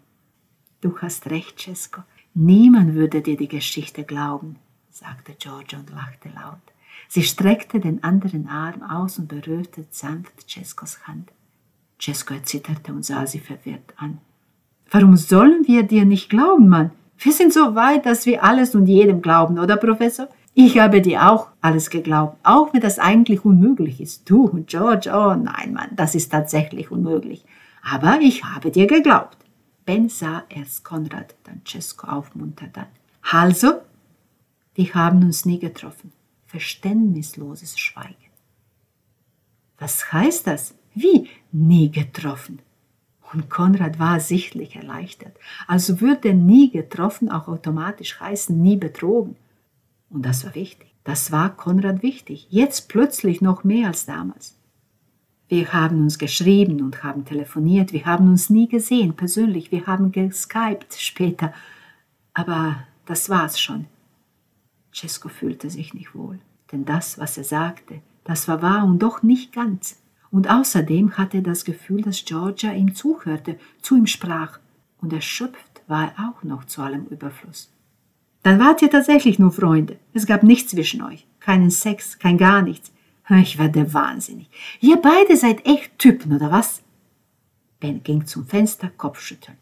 Du 0.80 0.96
hast 0.98 1.28
recht, 1.28 1.60
Cesco. 1.60 2.02
Niemand 2.32 2.94
würde 2.94 3.20
dir 3.20 3.36
die 3.36 3.46
Geschichte 3.46 4.02
glauben, 4.04 4.56
sagte 4.90 5.34
Georgia 5.38 5.78
und 5.78 5.90
lachte 5.90 6.30
laut. 6.30 6.58
Sie 7.06 7.22
streckte 7.22 7.80
den 7.80 8.02
anderen 8.02 8.48
Arm 8.48 8.82
aus 8.82 9.18
und 9.18 9.28
berührte 9.28 9.84
sanft 9.90 10.48
Cescos 10.48 11.06
Hand. 11.06 11.30
Cesco 12.00 12.32
erzitterte 12.32 12.90
und 12.94 13.04
sah 13.04 13.26
sie 13.26 13.40
verwirrt 13.40 13.92
an. 13.98 14.18
Warum 14.90 15.18
sollen 15.18 15.66
wir 15.66 15.82
dir 15.82 16.06
nicht 16.06 16.30
glauben, 16.30 16.70
Mann? 16.70 16.92
Wir 17.18 17.32
sind 17.32 17.52
so 17.52 17.74
weit, 17.74 18.06
dass 18.06 18.24
wir 18.24 18.42
alles 18.42 18.74
und 18.74 18.86
jedem 18.86 19.20
glauben, 19.20 19.58
oder 19.58 19.76
Professor? 19.76 20.30
Ich 20.54 20.78
habe 20.78 21.00
dir 21.00 21.30
auch 21.30 21.48
alles 21.60 21.90
geglaubt, 21.90 22.38
auch 22.42 22.72
wenn 22.74 22.80
das 22.80 22.98
eigentlich 22.98 23.44
unmöglich 23.44 24.00
ist. 24.00 24.28
Du 24.28 24.46
und 24.46 24.68
George, 24.68 25.10
oh 25.12 25.34
nein, 25.34 25.72
Mann, 25.72 25.90
das 25.92 26.14
ist 26.14 26.30
tatsächlich 26.30 26.90
unmöglich. 26.90 27.44
Aber 27.82 28.18
ich 28.20 28.44
habe 28.44 28.70
dir 28.70 28.86
geglaubt. 28.86 29.38
Ben 29.86 30.08
sah 30.08 30.44
erst 30.48 30.84
Konrad, 30.84 31.34
dann 31.44 31.62
Cesco 31.66 32.06
aufmuntert 32.06 32.76
an. 32.76 32.86
Also, 33.30 33.80
wir 34.74 34.94
haben 34.94 35.22
uns 35.22 35.44
nie 35.44 35.58
getroffen. 35.58 36.12
Verständnisloses 36.46 37.78
Schweigen. 37.78 38.16
Was 39.78 40.12
heißt 40.12 40.46
das? 40.46 40.74
Wie 40.94 41.28
nie 41.52 41.90
getroffen? 41.90 42.60
Und 43.32 43.48
Konrad 43.48 43.98
war 43.98 44.18
sichtlich 44.18 44.74
erleichtert. 44.74 45.36
Also 45.68 46.00
würde 46.00 46.34
nie 46.34 46.70
getroffen 46.70 47.30
auch 47.30 47.46
automatisch 47.48 48.18
heißen 48.20 48.60
nie 48.60 48.76
betrogen. 48.76 49.36
Und 50.10 50.26
das 50.26 50.44
war 50.44 50.54
wichtig. 50.54 50.94
Das 51.04 51.32
war 51.32 51.56
Konrad 51.56 52.02
wichtig. 52.02 52.46
Jetzt 52.50 52.88
plötzlich 52.88 53.40
noch 53.40 53.64
mehr 53.64 53.88
als 53.88 54.06
damals. 54.06 54.56
Wir 55.48 55.72
haben 55.72 56.02
uns 56.02 56.18
geschrieben 56.18 56.80
und 56.82 57.02
haben 57.02 57.24
telefoniert. 57.24 57.92
Wir 57.92 58.06
haben 58.06 58.28
uns 58.28 58.50
nie 58.50 58.68
gesehen, 58.68 59.14
persönlich. 59.14 59.72
Wir 59.72 59.86
haben 59.86 60.12
geskypt 60.12 60.94
später. 60.94 61.52
Aber 62.34 62.84
das 63.06 63.28
war's 63.30 63.58
schon. 63.58 63.86
Cesco 64.94 65.28
fühlte 65.28 65.70
sich 65.70 65.94
nicht 65.94 66.14
wohl. 66.14 66.38
Denn 66.70 66.84
das, 66.84 67.18
was 67.18 67.36
er 67.38 67.44
sagte, 67.44 68.00
das 68.24 68.46
war 68.46 68.62
wahr 68.62 68.84
und 68.84 69.00
doch 69.00 69.22
nicht 69.22 69.52
ganz. 69.52 70.00
Und 70.30 70.48
außerdem 70.48 71.18
hatte 71.18 71.38
er 71.38 71.42
das 71.42 71.64
Gefühl, 71.64 72.02
dass 72.02 72.24
Georgia 72.24 72.72
ihm 72.72 72.94
zuhörte, 72.94 73.58
zu 73.82 73.96
ihm 73.96 74.06
sprach. 74.06 74.60
Und 74.98 75.12
erschöpft 75.12 75.82
war 75.88 76.12
er 76.12 76.30
auch 76.30 76.44
noch 76.44 76.64
zu 76.64 76.82
allem 76.82 77.06
Überfluss. 77.06 77.72
Dann 78.42 78.58
wart 78.58 78.82
ihr 78.82 78.90
tatsächlich 78.90 79.38
nur 79.38 79.52
Freunde. 79.52 79.98
Es 80.14 80.26
gab 80.26 80.42
nichts 80.42 80.70
zwischen 80.70 81.02
euch. 81.02 81.26
Keinen 81.40 81.70
Sex, 81.70 82.18
kein 82.18 82.38
gar 82.38 82.62
nichts. 82.62 82.92
Ich 83.42 83.58
werde 83.58 83.94
wahnsinnig. 83.94 84.50
Ihr 84.80 84.96
beide 84.96 85.36
seid 85.36 85.64
echt 85.64 85.98
Typen, 85.98 86.34
oder 86.34 86.50
was? 86.50 86.82
Ben 87.78 88.02
ging 88.02 88.26
zum 88.26 88.46
Fenster, 88.46 88.90
kopfschüttelnd. 88.90 89.58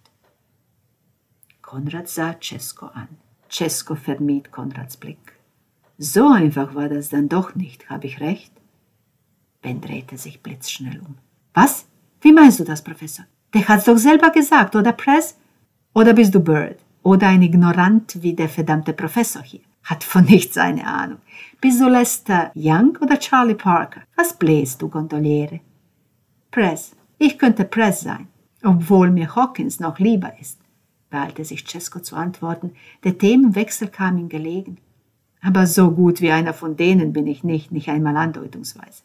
Konrad 1.60 2.08
sah 2.08 2.34
Cesco 2.40 2.86
an. 2.86 3.08
Cesco 3.50 3.94
vermied 3.94 4.50
Konrads 4.50 4.96
Blick. 4.96 5.34
So 5.98 6.28
einfach 6.28 6.74
war 6.74 6.88
das 6.88 7.10
dann 7.10 7.28
doch 7.28 7.54
nicht, 7.54 7.90
habe 7.90 8.06
ich 8.06 8.20
recht? 8.20 8.52
Ben 9.60 9.80
drehte 9.80 10.16
sich 10.16 10.42
blitzschnell 10.42 11.00
um. 11.00 11.16
Was? 11.52 11.86
Wie 12.20 12.32
meinst 12.32 12.60
du 12.60 12.64
das, 12.64 12.82
Professor? 12.82 13.26
Der 13.52 13.68
hat's 13.68 13.84
doch 13.84 13.98
selber 13.98 14.30
gesagt, 14.30 14.76
oder 14.76 14.92
Press? 14.92 15.36
Oder 15.94 16.14
bist 16.14 16.34
du 16.34 16.40
Bird? 16.40 16.78
Oder 17.02 17.28
ein 17.28 17.42
Ignorant 17.42 18.22
wie 18.22 18.34
der 18.34 18.48
verdammte 18.48 18.92
Professor 18.92 19.42
hier? 19.42 19.60
Hat 19.84 20.04
von 20.04 20.24
nichts 20.24 20.58
eine 20.58 20.86
Ahnung. 20.86 21.18
Bist 21.60 21.80
du 21.80 21.88
Lester 21.88 22.50
Young 22.54 22.98
oder 23.00 23.18
Charlie 23.18 23.54
Parker? 23.54 24.02
Was 24.16 24.36
bläst 24.36 24.82
du, 24.82 24.88
Gondoliere? 24.88 25.60
Press. 26.50 26.94
Ich 27.18 27.38
könnte 27.38 27.64
Press 27.64 28.02
sein, 28.02 28.28
obwohl 28.62 29.10
mir 29.10 29.34
Hawkins 29.34 29.80
noch 29.80 29.98
lieber 29.98 30.38
ist, 30.40 30.60
beeilte 31.10 31.44
sich 31.44 31.66
Cesco 31.66 32.00
zu 32.00 32.16
antworten. 32.16 32.72
Der 33.04 33.16
Themenwechsel 33.16 33.88
kam 33.88 34.18
ihm 34.18 34.28
gelegen. 34.28 34.78
Aber 35.40 35.66
so 35.66 35.90
gut 35.90 36.20
wie 36.20 36.32
einer 36.32 36.52
von 36.54 36.76
denen 36.76 37.12
bin 37.12 37.26
ich 37.26 37.44
nicht, 37.44 37.72
nicht 37.72 37.88
einmal 37.88 38.16
andeutungsweise. 38.16 39.02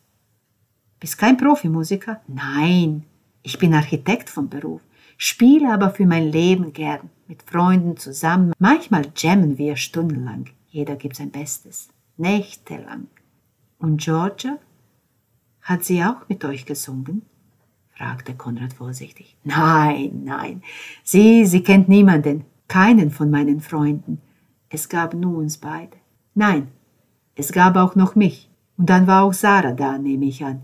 Bist 1.00 1.18
kein 1.18 1.38
Profimusiker? 1.38 2.22
Nein, 2.28 3.04
ich 3.42 3.60
bin 3.60 3.74
Architekt 3.74 4.30
vom 4.30 4.50
Beruf, 4.50 4.82
spiele 5.18 5.72
aber 5.74 5.90
für 5.90 6.06
mein 6.06 6.32
Leben 6.32 6.74
gern, 6.74 7.10
mit 7.28 7.44
Freunden 7.44 7.98
zusammen. 7.98 8.54
Manchmal 8.60 9.12
jammen 9.16 9.58
wir 9.58 9.76
stundenlang, 9.76 10.50
jeder 10.68 10.96
gibt 10.96 11.16
sein 11.16 11.32
Bestes, 11.32 11.90
nächtelang. 12.18 13.08
Und 13.80 14.02
Georgia? 14.02 14.58
Hat 15.62 15.84
sie 15.84 16.04
auch 16.04 16.28
mit 16.28 16.44
euch 16.46 16.66
gesungen? 16.66 17.24
fragte 17.96 18.34
Konrad 18.34 18.74
vorsichtig. 18.74 19.38
Nein, 19.44 20.24
nein, 20.26 20.62
sie, 21.04 21.46
sie 21.46 21.64
kennt 21.64 21.90
niemanden, 21.90 22.46
keinen 22.68 23.12
von 23.12 23.30
meinen 23.30 23.62
Freunden. 23.62 24.20
Es 24.70 24.90
gab 24.90 25.14
nur 25.14 25.38
uns 25.38 25.58
beide. 25.58 25.98
Nein, 26.34 26.68
es 27.36 27.52
gab 27.52 27.76
auch 27.76 27.96
noch 27.96 28.16
mich. 28.16 28.50
Und 28.78 28.90
dann 28.90 29.06
war 29.08 29.24
auch 29.24 29.34
Sarah 29.34 29.74
da, 29.74 29.98
nehme 29.98 30.26
ich 30.26 30.44
an. 30.44 30.64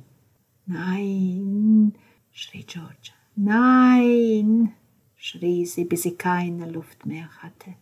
Nein, 0.65 1.93
schrie 2.31 2.63
Georgia. 2.63 3.18
Nein, 3.35 4.73
schrie 5.15 5.65
sie, 5.65 5.85
bis 5.85 6.03
sie 6.03 6.15
keine 6.15 6.69
Luft 6.69 7.05
mehr 7.05 7.29
hatte. 7.41 7.73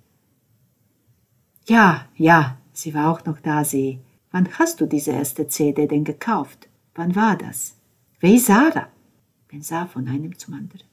Ja, 1.65 2.07
ja, 2.15 2.57
sie 2.73 2.93
war 2.93 3.11
auch 3.11 3.25
noch 3.25 3.39
da, 3.39 3.65
sie. 3.65 3.99
Wann 4.31 4.47
hast 4.59 4.79
du 4.81 4.85
diese 4.85 5.11
erste 5.11 5.47
CD 5.47 5.87
denn 5.87 6.03
gekauft? 6.03 6.67
Wann 6.95 7.15
war 7.15 7.37
das? 7.37 7.75
Wer 8.19 8.39
Sarah? 8.39 8.89
Ben 9.47 9.61
sah 9.61 9.85
von 9.85 10.07
einem 10.07 10.37
zum 10.37 10.53
anderen. 10.53 10.87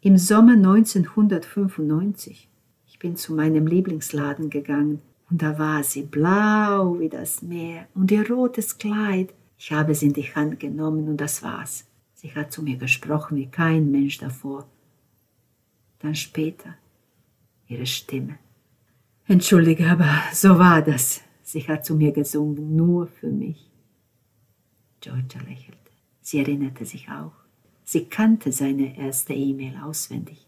Im 0.00 0.18
Sommer 0.18 0.52
1995. 0.52 2.48
Ich 2.86 2.98
bin 2.98 3.16
zu 3.16 3.34
meinem 3.34 3.66
Lieblingsladen 3.66 4.50
gegangen 4.50 5.00
und 5.30 5.42
da 5.42 5.58
war 5.58 5.82
sie 5.82 6.02
blau 6.02 6.98
wie 6.98 7.08
das 7.08 7.42
Meer 7.42 7.88
und 7.94 8.10
ihr 8.10 8.30
rotes 8.30 8.78
Kleid 8.78 9.32
ich 9.58 9.72
habe 9.72 9.94
sie 9.94 10.06
in 10.06 10.12
die 10.12 10.22
Hand 10.22 10.60
genommen 10.60 11.08
und 11.08 11.16
das 11.16 11.42
war's. 11.42 11.84
Sie 12.20 12.34
hat 12.34 12.50
zu 12.50 12.64
mir 12.64 12.76
gesprochen 12.76 13.36
wie 13.36 13.46
kein 13.46 13.92
Mensch 13.92 14.18
davor. 14.18 14.66
Dann 16.00 16.16
später 16.16 16.74
ihre 17.68 17.86
Stimme. 17.86 18.38
Entschuldige, 19.28 19.88
aber 19.88 20.10
so 20.32 20.58
war 20.58 20.82
das. 20.82 21.20
Sie 21.44 21.60
hat 21.68 21.86
zu 21.86 21.94
mir 21.94 22.10
gesungen, 22.10 22.74
nur 22.74 23.06
für 23.06 23.30
mich. 23.30 23.70
Georgia 25.00 25.40
lächelte. 25.42 25.92
Sie 26.20 26.40
erinnerte 26.40 26.84
sich 26.84 27.08
auch. 27.08 27.34
Sie 27.84 28.06
kannte 28.06 28.50
seine 28.50 28.98
erste 28.98 29.32
E-Mail 29.34 29.76
auswendig. 29.80 30.44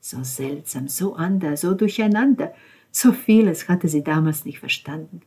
So 0.00 0.24
seltsam, 0.24 0.88
so 0.88 1.14
anders, 1.14 1.60
so 1.60 1.74
durcheinander. 1.74 2.52
So 2.90 3.12
vieles 3.12 3.68
hatte 3.68 3.86
sie 3.86 4.02
damals 4.02 4.44
nicht 4.44 4.58
verstanden. 4.58 5.20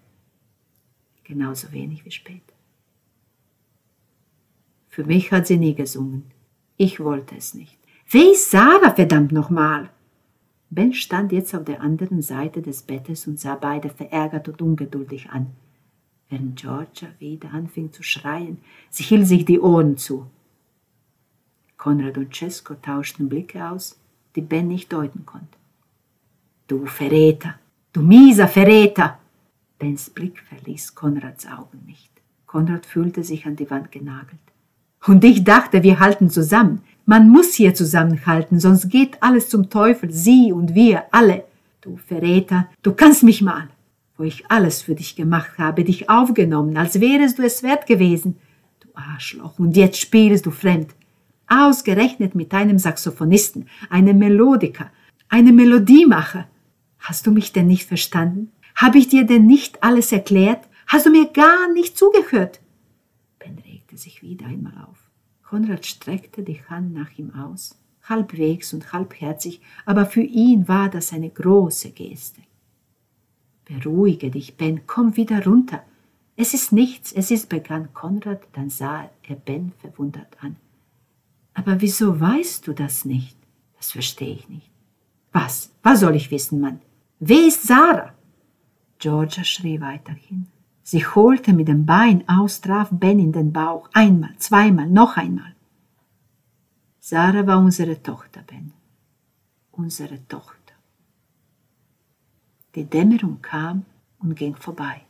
Genauso 1.23 1.71
wenig 1.71 2.03
wie 2.03 2.11
später. 2.11 2.56
Für 4.97 5.03
mich 5.03 5.31
hat 5.31 5.45
sie 5.45 5.57
nie 5.57 5.75
gesungen. 5.75 6.23
Ich 6.75 6.99
wollte 6.99 7.35
es 7.35 7.53
nicht. 7.53 7.77
Wer 8.09 8.31
ist 8.31 8.49
Sarah, 8.49 8.95
verdammt 8.95 9.31
nochmal? 9.31 9.91
Ben 10.71 10.91
stand 10.91 11.31
jetzt 11.31 11.53
auf 11.53 11.65
der 11.65 11.81
anderen 11.81 12.23
Seite 12.23 12.63
des 12.63 12.81
Bettes 12.81 13.27
und 13.27 13.39
sah 13.39 13.53
beide 13.53 13.89
verärgert 13.89 14.47
und 14.47 14.59
ungeduldig 14.59 15.29
an. 15.29 15.51
Während 16.29 16.59
Georgia 16.59 17.09
wieder 17.19 17.53
anfing 17.53 17.93
zu 17.93 18.01
schreien, 18.01 18.57
sie 18.89 19.03
hielt 19.03 19.27
sich 19.27 19.45
die 19.45 19.59
Ohren 19.59 19.97
zu. 19.97 20.25
Konrad 21.77 22.17
und 22.17 22.33
Cesco 22.33 22.73
tauschten 22.73 23.29
Blicke 23.29 23.69
aus, 23.69 23.99
die 24.35 24.41
Ben 24.41 24.67
nicht 24.67 24.91
deuten 24.91 25.27
konnte. 25.27 25.59
Du 26.65 26.87
Verräter, 26.87 27.53
du 27.93 28.01
mieser 28.01 28.47
Verräter! 28.47 29.19
Bens 29.77 30.09
Blick 30.09 30.39
verließ 30.39 30.95
Konrads 30.95 31.45
Augen 31.45 31.83
nicht. 31.85 32.09
Konrad 32.47 32.87
fühlte 32.87 33.23
sich 33.23 33.45
an 33.45 33.57
die 33.57 33.69
Wand 33.69 33.91
genagelt. 33.91 34.39
Und 35.07 35.23
ich 35.23 35.45
dachte, 35.45 35.83
wir 35.83 35.99
halten 35.99 36.29
zusammen. 36.29 36.81
Man 37.05 37.29
muss 37.29 37.53
hier 37.53 37.73
zusammenhalten, 37.73 38.59
sonst 38.59 38.89
geht 38.89 39.23
alles 39.23 39.47
zum 39.47 39.69
Teufel, 39.69 40.11
sie 40.11 40.51
und 40.51 40.75
wir, 40.75 41.05
alle. 41.11 41.45
Du 41.79 41.95
Verräter, 41.95 42.67
du 42.83 42.91
kannst 42.91 43.23
mich 43.23 43.41
mal, 43.41 43.69
wo 44.17 44.23
ich 44.23 44.43
alles 44.51 44.81
für 44.81 44.95
dich 44.95 45.15
gemacht 45.15 45.51
habe, 45.57 45.85
dich 45.85 46.09
aufgenommen, 46.09 46.75
als 46.75 46.99
wärest 46.99 47.39
du 47.39 47.43
es 47.43 47.63
wert 47.63 47.87
gewesen. 47.87 48.35
Du 48.81 48.89
Arschloch, 48.93 49.57
und 49.57 49.77
jetzt 49.77 49.97
spielst 49.97 50.45
du 50.45 50.51
fremd. 50.51 50.89
Ausgerechnet 51.47 52.35
mit 52.35 52.53
einem 52.53 52.77
Saxophonisten, 52.77 53.69
einem 53.89 54.17
Melodiker, 54.17 54.91
einem 55.29 55.55
Melodiemacher. 55.55 56.47
Hast 56.99 57.25
du 57.25 57.31
mich 57.31 57.53
denn 57.53 57.67
nicht 57.67 57.87
verstanden? 57.87 58.51
Habe 58.75 58.97
ich 58.97 59.07
dir 59.07 59.25
denn 59.25 59.45
nicht 59.45 59.81
alles 59.81 60.11
erklärt? 60.11 60.67
Hast 60.87 61.05
du 61.05 61.09
mir 61.09 61.27
gar 61.27 61.71
nicht 61.71 61.97
zugehört? 61.97 62.59
Sich 63.97 64.21
wieder 64.21 64.45
einmal 64.45 64.85
auf. 64.87 65.09
Konrad 65.41 65.85
streckte 65.85 66.43
die 66.43 66.61
Hand 66.69 66.93
nach 66.93 67.17
ihm 67.17 67.33
aus, 67.33 67.79
halbwegs 68.03 68.71
und 68.73 68.93
halbherzig, 68.93 69.59
aber 69.87 70.05
für 70.05 70.21
ihn 70.21 70.67
war 70.67 70.87
das 70.87 71.13
eine 71.13 71.31
große 71.31 71.89
Geste. 71.91 72.41
Beruhige 73.65 74.29
dich, 74.29 74.55
Ben, 74.55 74.85
komm 74.85 75.17
wieder 75.17 75.43
runter. 75.43 75.83
Es 76.35 76.53
ist 76.53 76.71
nichts, 76.71 77.11
es 77.11 77.31
ist, 77.31 77.49
begann 77.49 77.91
Konrad, 77.93 78.43
dann 78.53 78.69
sah 78.69 79.09
er 79.23 79.35
Ben 79.35 79.73
verwundert 79.79 80.37
an. 80.43 80.57
Aber 81.55 81.81
wieso 81.81 82.19
weißt 82.19 82.67
du 82.67 82.73
das 82.73 83.03
nicht? 83.03 83.35
Das 83.77 83.91
verstehe 83.91 84.35
ich 84.35 84.47
nicht. 84.47 84.69
Was? 85.31 85.71
Was 85.81 86.01
soll 86.01 86.15
ich 86.15 86.29
wissen, 86.29 86.59
Mann? 86.59 86.81
Wer 87.19 87.47
ist 87.47 87.63
Sarah? 87.63 88.13
Georgia 88.99 89.43
schrie 89.43 89.81
weiterhin. 89.81 90.47
Sie 90.89 91.05
holte 91.05 91.51
mit 91.51 91.67
dem 91.67 91.85
Bein 91.85 92.23
aus, 92.29 92.61
traf 92.61 92.87
Ben 92.91 93.19
in 93.19 93.33
den 93.33 93.51
Bauch, 93.51 93.89
einmal, 93.91 94.33
zweimal, 94.37 94.87
noch 94.89 95.17
einmal. 95.17 95.53
Sarah 97.01 97.45
war 97.45 97.59
unsere 97.59 98.01
Tochter, 98.01 98.41
Ben. 98.47 98.71
Unsere 99.71 100.25
Tochter. 100.29 100.75
Die 102.73 102.85
Dämmerung 102.85 103.41
kam 103.41 103.83
und 104.19 104.35
ging 104.35 104.55
vorbei. 104.55 105.01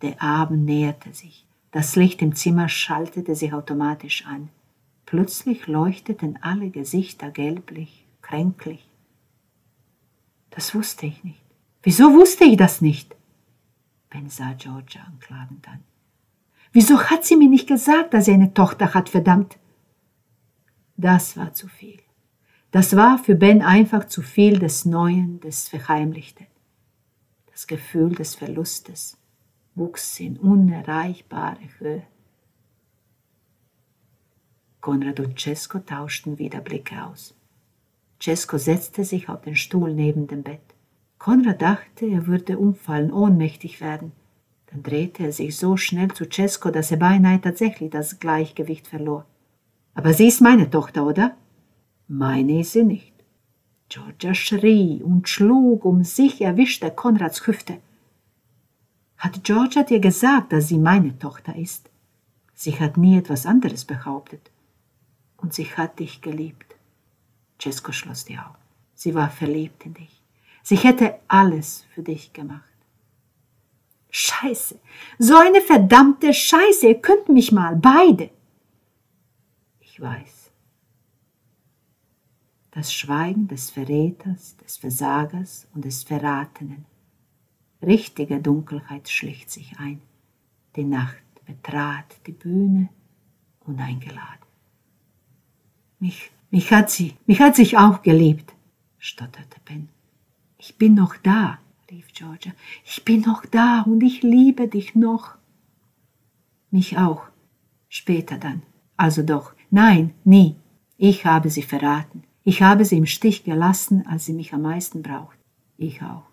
Der 0.00 0.22
Abend 0.22 0.64
näherte 0.64 1.12
sich. 1.12 1.46
Das 1.72 1.94
Licht 1.94 2.22
im 2.22 2.34
Zimmer 2.34 2.70
schaltete 2.70 3.34
sich 3.34 3.52
automatisch 3.52 4.24
an. 4.24 4.48
Plötzlich 5.04 5.66
leuchteten 5.66 6.38
alle 6.40 6.70
Gesichter 6.70 7.30
gelblich, 7.30 8.06
kränklich. 8.22 8.88
Das 10.48 10.74
wusste 10.74 11.04
ich 11.04 11.22
nicht. 11.22 11.44
Wieso 11.82 12.14
wusste 12.14 12.44
ich 12.44 12.56
das 12.56 12.80
nicht? 12.80 13.14
Ben 14.12 14.28
sah 14.28 14.52
Georgia 14.52 15.02
anklagend 15.04 15.66
an. 15.68 15.82
Wieso 16.72 17.02
hat 17.02 17.24
sie 17.24 17.36
mir 17.36 17.48
nicht 17.48 17.66
gesagt, 17.66 18.12
dass 18.12 18.26
sie 18.26 18.32
eine 18.32 18.52
Tochter 18.52 18.92
hat, 18.92 19.08
verdammt? 19.08 19.58
Das 20.96 21.36
war 21.36 21.54
zu 21.54 21.66
viel. 21.66 22.00
Das 22.70 22.94
war 22.94 23.18
für 23.18 23.34
Ben 23.34 23.62
einfach 23.62 24.06
zu 24.06 24.20
viel 24.20 24.58
des 24.58 24.84
Neuen, 24.84 25.40
des 25.40 25.68
Verheimlichten. 25.68 26.46
Das 27.50 27.66
Gefühl 27.66 28.14
des 28.14 28.34
Verlustes 28.34 29.16
wuchs 29.74 30.20
in 30.20 30.36
unerreichbare 30.38 31.68
Höhe. 31.78 32.02
Konrad 34.80 35.20
und 35.20 35.38
Cesco 35.38 35.78
tauschten 35.78 36.38
wieder 36.38 36.60
Blicke 36.60 37.02
aus. 37.04 37.34
Cesco 38.20 38.58
setzte 38.58 39.04
sich 39.04 39.28
auf 39.28 39.42
den 39.42 39.56
Stuhl 39.56 39.94
neben 39.94 40.26
dem 40.26 40.42
Bett. 40.42 40.71
Konrad 41.22 41.62
dachte, 41.62 42.06
er 42.06 42.26
würde 42.26 42.58
umfallen, 42.58 43.12
ohnmächtig 43.12 43.80
werden. 43.80 44.10
Dann 44.66 44.82
drehte 44.82 45.22
er 45.22 45.32
sich 45.32 45.56
so 45.56 45.76
schnell 45.76 46.10
zu 46.10 46.24
Cesco, 46.28 46.72
dass 46.72 46.90
er 46.90 46.96
beinahe 46.96 47.40
tatsächlich 47.40 47.90
das 47.90 48.18
Gleichgewicht 48.18 48.88
verlor. 48.88 49.24
Aber 49.94 50.14
sie 50.14 50.26
ist 50.26 50.40
meine 50.40 50.68
Tochter, 50.68 51.06
oder? 51.06 51.36
Meine 52.08 52.58
ist 52.58 52.72
sie 52.72 52.82
nicht. 52.82 53.12
Georgia 53.88 54.34
schrie 54.34 55.00
und 55.00 55.28
schlug 55.28 55.84
um 55.84 56.02
sich, 56.02 56.40
erwischte 56.40 56.90
Konrads 56.90 57.46
Hüfte. 57.46 57.78
Hat 59.16 59.44
Georgia 59.44 59.84
dir 59.84 60.00
gesagt, 60.00 60.52
dass 60.52 60.66
sie 60.66 60.78
meine 60.78 61.16
Tochter 61.20 61.54
ist? 61.54 61.88
Sie 62.52 62.80
hat 62.80 62.96
nie 62.96 63.16
etwas 63.16 63.46
anderes 63.46 63.84
behauptet. 63.84 64.50
Und 65.36 65.54
sie 65.54 65.66
hat 65.66 66.00
dich 66.00 66.20
geliebt. 66.20 66.74
Cesco 67.60 67.92
schloss 67.92 68.24
die 68.24 68.38
Augen. 68.38 68.58
Sie 68.96 69.14
war 69.14 69.30
verliebt 69.30 69.86
in 69.86 69.94
dich. 69.94 70.21
Sie 70.62 70.76
hätte 70.76 71.18
alles 71.28 71.84
für 71.94 72.02
dich 72.02 72.32
gemacht. 72.32 72.62
Scheiße, 74.10 74.78
so 75.18 75.36
eine 75.36 75.60
verdammte 75.60 76.34
Scheiße, 76.34 76.86
ihr 76.88 77.00
könnt 77.00 77.28
mich 77.28 77.50
mal, 77.50 77.76
beide. 77.76 78.30
Ich 79.80 80.00
weiß. 80.00 80.50
Das 82.72 82.92
Schweigen 82.92 83.48
des 83.48 83.70
Verräters, 83.70 84.56
des 84.58 84.76
Versagers 84.76 85.66
und 85.74 85.84
des 85.84 86.04
Verratenen. 86.04 86.84
Richtige 87.82 88.40
Dunkelheit 88.40 89.08
schlicht 89.08 89.50
sich 89.50 89.78
ein. 89.78 90.00
Die 90.76 90.84
Nacht 90.84 91.22
betrat 91.44 92.16
die 92.26 92.32
Bühne 92.32 92.88
uneingeladen. 93.60 94.46
Mich, 95.98 96.30
mich 96.50 96.72
hat 96.72 96.90
sie, 96.90 97.14
mich 97.26 97.40
hat 97.40 97.56
sich 97.56 97.78
auch 97.78 98.02
geliebt, 98.02 98.54
stotterte 98.98 99.60
Ben. 99.64 99.88
Ich 100.64 100.78
bin 100.78 100.94
noch 100.94 101.16
da, 101.16 101.58
rief 101.90 102.06
Georgia. 102.14 102.52
Ich 102.84 103.04
bin 103.04 103.22
noch 103.22 103.44
da 103.44 103.82
und 103.82 104.00
ich 104.00 104.22
liebe 104.22 104.68
dich 104.68 104.94
noch. 104.94 105.34
Mich 106.70 106.98
auch. 106.98 107.24
Später 107.88 108.38
dann. 108.38 108.62
Also 108.96 109.24
doch. 109.24 109.54
Nein, 109.70 110.14
nie. 110.22 110.54
Ich 110.98 111.26
habe 111.26 111.50
sie 111.50 111.62
verraten. 111.62 112.22
Ich 112.44 112.62
habe 112.62 112.84
sie 112.84 112.96
im 112.96 113.06
Stich 113.06 113.42
gelassen, 113.42 114.06
als 114.06 114.26
sie 114.26 114.34
mich 114.34 114.54
am 114.54 114.62
meisten 114.62 115.02
braucht. 115.02 115.36
Ich 115.78 116.00
auch. 116.00 116.26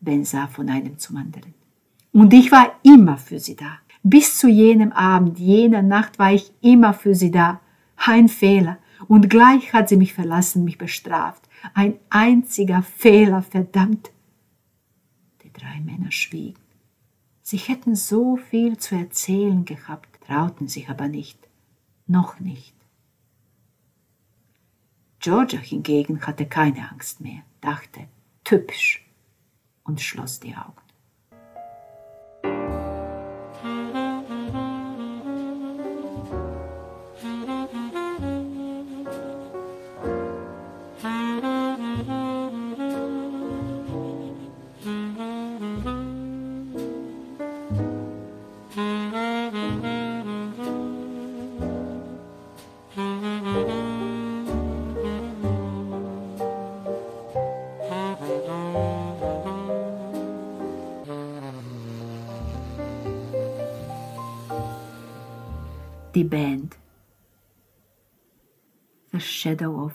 Ben 0.00 0.24
sah 0.24 0.48
von 0.48 0.68
einem 0.68 0.98
zum 0.98 1.16
anderen. 1.18 1.54
Und 2.12 2.34
ich 2.34 2.50
war 2.50 2.72
immer 2.82 3.16
für 3.16 3.38
sie 3.38 3.54
da. 3.54 3.78
Bis 4.02 4.38
zu 4.38 4.48
jenem 4.48 4.90
Abend, 4.90 5.38
jener 5.38 5.82
Nacht 5.82 6.18
war 6.18 6.32
ich 6.32 6.52
immer 6.62 6.94
für 6.94 7.14
sie 7.14 7.30
da. 7.30 7.60
Ein 7.94 8.28
Fehler. 8.28 8.78
Und 9.06 9.30
gleich 9.30 9.72
hat 9.72 9.88
sie 9.88 9.96
mich 9.96 10.14
verlassen, 10.14 10.64
mich 10.64 10.78
bestraft 10.78 11.43
ein 11.72 11.98
einziger 12.10 12.82
Fehler, 12.82 13.42
verdammt. 13.42 14.10
Die 15.42 15.52
drei 15.52 15.80
Männer 15.80 16.12
schwiegen. 16.12 16.60
Sie 17.42 17.58
hätten 17.58 17.94
so 17.94 18.36
viel 18.36 18.78
zu 18.78 18.94
erzählen 18.94 19.64
gehabt, 19.64 20.20
trauten 20.26 20.68
sich 20.68 20.88
aber 20.88 21.08
nicht. 21.08 21.38
Noch 22.06 22.40
nicht. 22.40 22.74
Georgia 25.20 25.60
hingegen 25.60 26.26
hatte 26.26 26.46
keine 26.46 26.90
Angst 26.90 27.20
mehr, 27.20 27.42
dachte, 27.60 28.08
typisch, 28.44 29.02
und 29.82 30.00
schloss 30.00 30.40
die 30.40 30.54
Augen. 30.54 30.83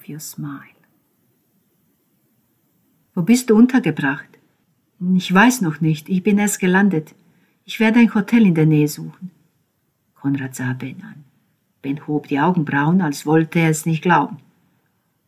Your 0.09 0.19
smile. 0.19 0.75
Wo 3.13 3.21
bist 3.21 3.49
du 3.49 3.55
untergebracht? 3.55 4.29
Ich 5.15 5.33
weiß 5.33 5.61
noch 5.61 5.81
nicht, 5.81 6.09
ich 6.09 6.23
bin 6.23 6.37
erst 6.37 6.59
gelandet. 6.59 7.15
Ich 7.65 7.79
werde 7.79 7.99
ein 7.99 8.13
Hotel 8.13 8.45
in 8.45 8.55
der 8.55 8.65
Nähe 8.65 8.87
suchen. 8.87 9.31
Konrad 10.13 10.55
sah 10.55 10.73
Ben 10.73 11.01
an. 11.03 11.23
Ben 11.81 12.05
hob 12.07 12.27
die 12.27 12.39
Augenbrauen, 12.39 13.01
als 13.01 13.25
wollte 13.25 13.59
er 13.59 13.69
es 13.69 13.85
nicht 13.85 14.01
glauben. 14.01 14.37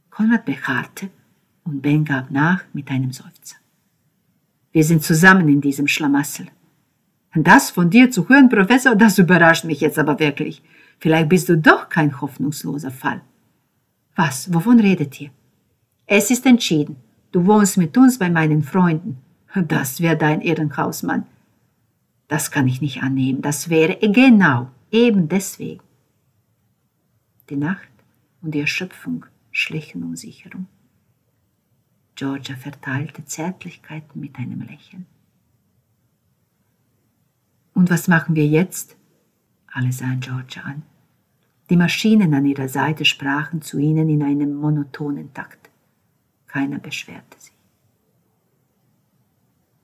Konrad 0.10 0.46
beharrte 0.46 1.10
und 1.63 1.82
Ben 1.82 2.04
gab 2.04 2.32
nach 2.32 2.63
mit 2.74 2.89
einem 2.89 3.12
Seufzer. 3.12 3.56
Wir 4.72 4.84
sind 4.84 5.04
zusammen 5.04 5.48
in 5.48 5.62
diesem 5.62 5.88
Schlamassel. 5.88 6.48
Das 7.34 7.70
von 7.70 7.89
dir 7.89 8.12
zu 8.12 8.28
hören, 8.28 8.50
Professor, 8.50 8.96
das 8.96 9.17
überrascht 9.17 9.63
mich 9.63 9.80
jetzt 9.80 9.98
aber 9.98 10.20
wirklich. 10.20 10.62
Vielleicht 11.00 11.30
bist 11.30 11.48
du 11.48 11.58
doch 11.58 11.88
kein 11.88 12.20
hoffnungsloser 12.20 12.91
Fall. 12.91 13.22
Was? 14.15 14.54
Wovon 14.54 14.80
redet 14.80 15.19
ihr? 15.21 15.32
Es 16.06 16.32
ist 16.32 16.45
entschieden. 16.45 16.97
Du 17.32 17.45
wohnst 17.45 17.78
mit 17.78 17.97
uns 17.97 18.19
bei 18.19 18.30
meinen 18.30 18.63
Freunden. 18.63 19.17
Das 19.56 20.02
wäre 20.02 20.17
dein 20.17 20.41
Ehrenhausmann. 20.41 21.26
Das 22.28 22.52
kann 22.52 22.67
ich 22.67 22.82
nicht 22.82 23.04
annehmen. 23.04 23.41
Das 23.41 23.69
wäre 23.69 23.97
genau, 24.10 24.69
eben 24.91 25.28
deswegen. 25.28 25.84
Die 27.50 27.56
Nacht 27.56 27.89
und 28.41 28.54
die 28.54 28.62
Erschöpfung 28.62 29.26
schlichen 29.52 30.04
um 30.04 30.15
sich 30.15 30.45
herum. 30.45 30.67
Georgia 32.15 32.56
verteilte 32.56 33.26
Zärtlichkeiten 33.26 34.19
mit 34.19 34.38
einem 34.38 34.62
Lächeln. 34.62 35.06
Und 37.74 37.89
was 37.89 38.08
machen 38.08 38.36
wir 38.36 38.45
jetzt? 38.45 38.95
Alle 39.67 39.91
sahen 39.91 40.19
Georgia 40.19 40.63
an. 40.63 40.84
Die 41.71 41.77
Maschinen 41.77 42.34
an 42.34 42.45
ihrer 42.45 42.67
Seite 42.67 43.05
sprachen 43.05 43.62
zu 43.62 43.77
ihnen 43.77 44.10
in 44.10 44.21
einem 44.23 44.55
monotonen 44.55 45.34
Takt. 45.34 45.69
Keiner 46.45 46.79
beschwerte 46.79 47.39
sich. 47.39 47.53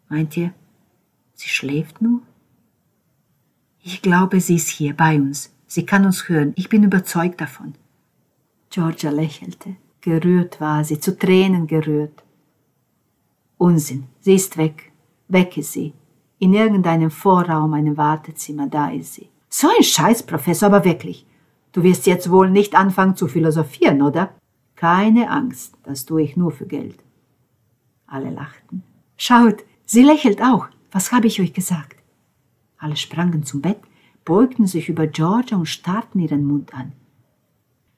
Meint 0.09 0.35
ihr, 0.35 0.53
sie 1.33 1.47
schläft 1.47 2.01
nur? 2.01 2.19
Ich 3.81 4.01
glaube, 4.01 4.41
sie 4.41 4.55
ist 4.55 4.67
hier 4.67 4.97
bei 4.97 5.15
uns. 5.15 5.53
Sie 5.65 5.85
kann 5.85 6.03
uns 6.03 6.27
hören. 6.27 6.51
Ich 6.57 6.67
bin 6.67 6.83
überzeugt 6.83 7.39
davon. 7.39 7.73
Georgia 8.69 9.09
lächelte. 9.09 9.77
Gerührt 10.01 10.59
war 10.59 10.83
sie, 10.83 10.99
zu 10.99 11.17
Tränen 11.17 11.67
gerührt. 11.67 12.21
Unsinn, 13.57 14.07
sie 14.19 14.35
ist 14.35 14.57
weg. 14.57 14.91
Weg 15.29 15.55
ist 15.57 15.71
sie. 15.71 15.93
In 16.39 16.53
irgendeinem 16.53 17.11
Vorraum, 17.11 17.73
einem 17.73 17.95
Wartezimmer, 17.95 18.67
da 18.67 18.89
ist 18.89 19.13
sie. 19.13 19.29
So 19.47 19.69
ein 19.69 19.83
Scheiß, 19.85 20.23
Professor, 20.23 20.67
aber 20.67 20.83
wirklich. 20.83 21.25
Du 21.77 21.83
wirst 21.83 22.07
jetzt 22.07 22.31
wohl 22.31 22.49
nicht 22.49 22.73
anfangen 22.73 23.15
zu 23.15 23.27
philosophieren, 23.27 24.01
oder? 24.01 24.33
Keine 24.75 25.29
Angst, 25.29 25.75
das 25.83 26.05
tue 26.05 26.23
ich 26.23 26.35
nur 26.35 26.49
für 26.49 26.65
Geld. 26.65 26.97
Alle 28.07 28.31
lachten. 28.31 28.81
Schaut, 29.15 29.63
sie 29.85 30.01
lächelt 30.01 30.41
auch. 30.41 30.69
Was 30.91 31.11
habe 31.11 31.27
ich 31.27 31.39
euch 31.39 31.53
gesagt? 31.53 31.97
Alle 32.79 32.95
sprangen 32.95 33.43
zum 33.43 33.61
Bett, 33.61 33.77
beugten 34.25 34.65
sich 34.65 34.89
über 34.89 35.05
Georgia 35.05 35.55
und 35.55 35.67
starrten 35.67 36.19
ihren 36.19 36.45
Mund 36.45 36.73
an. 36.73 36.93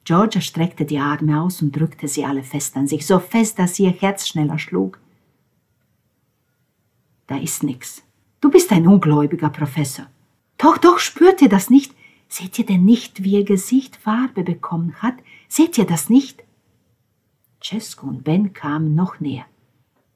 Georgia 0.04 0.42
streckte 0.42 0.84
die 0.84 1.00
Arme 1.00 1.42
aus 1.42 1.62
und 1.62 1.74
drückte 1.74 2.10
sie 2.10 2.26
alle 2.26 2.44
fest 2.44 2.76
an 2.76 2.86
sich, 2.86 3.08
so 3.08 3.18
fest, 3.20 3.60
dass 3.60 3.80
ihr 3.80 3.92
Herz 3.92 4.28
schneller 4.28 4.60
schlug. 4.60 5.00
Da 7.28 7.38
ist 7.38 7.64
nix. 7.64 8.04
Du 8.42 8.50
bist 8.50 8.74
ein 8.74 8.86
ungläubiger 8.86 9.50
Professor. 9.50 10.08
Doch, 10.58 10.78
doch, 10.78 11.00
spürt 11.00 11.42
ihr 11.42 11.48
das 11.48 11.70
nicht? 11.70 11.96
Seht 12.30 12.60
ihr 12.60 12.66
denn 12.66 12.86
nicht, 12.86 13.24
wie 13.24 13.34
ihr 13.34 13.44
Gesicht 13.44 13.96
Farbe 13.96 14.44
bekommen 14.44 14.94
hat? 15.02 15.16
Seht 15.48 15.78
ihr 15.80 15.86
das 15.86 16.10
nicht? 16.10 16.44
Cesco 17.62 18.08
und 18.08 18.24
Ben 18.24 18.54
kamen 18.54 18.96
noch 18.96 19.20
näher. 19.20 19.46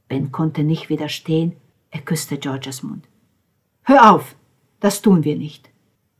Ben 0.07 0.31
konnte 0.31 0.63
nicht 0.63 0.89
widerstehen, 0.89 1.53
er 1.89 2.01
küsste 2.01 2.37
Georgias 2.37 2.83
Mund. 2.83 3.07
Hör 3.81 4.13
auf, 4.13 4.35
das 4.79 5.01
tun 5.01 5.23
wir 5.23 5.35
nicht. 5.35 5.71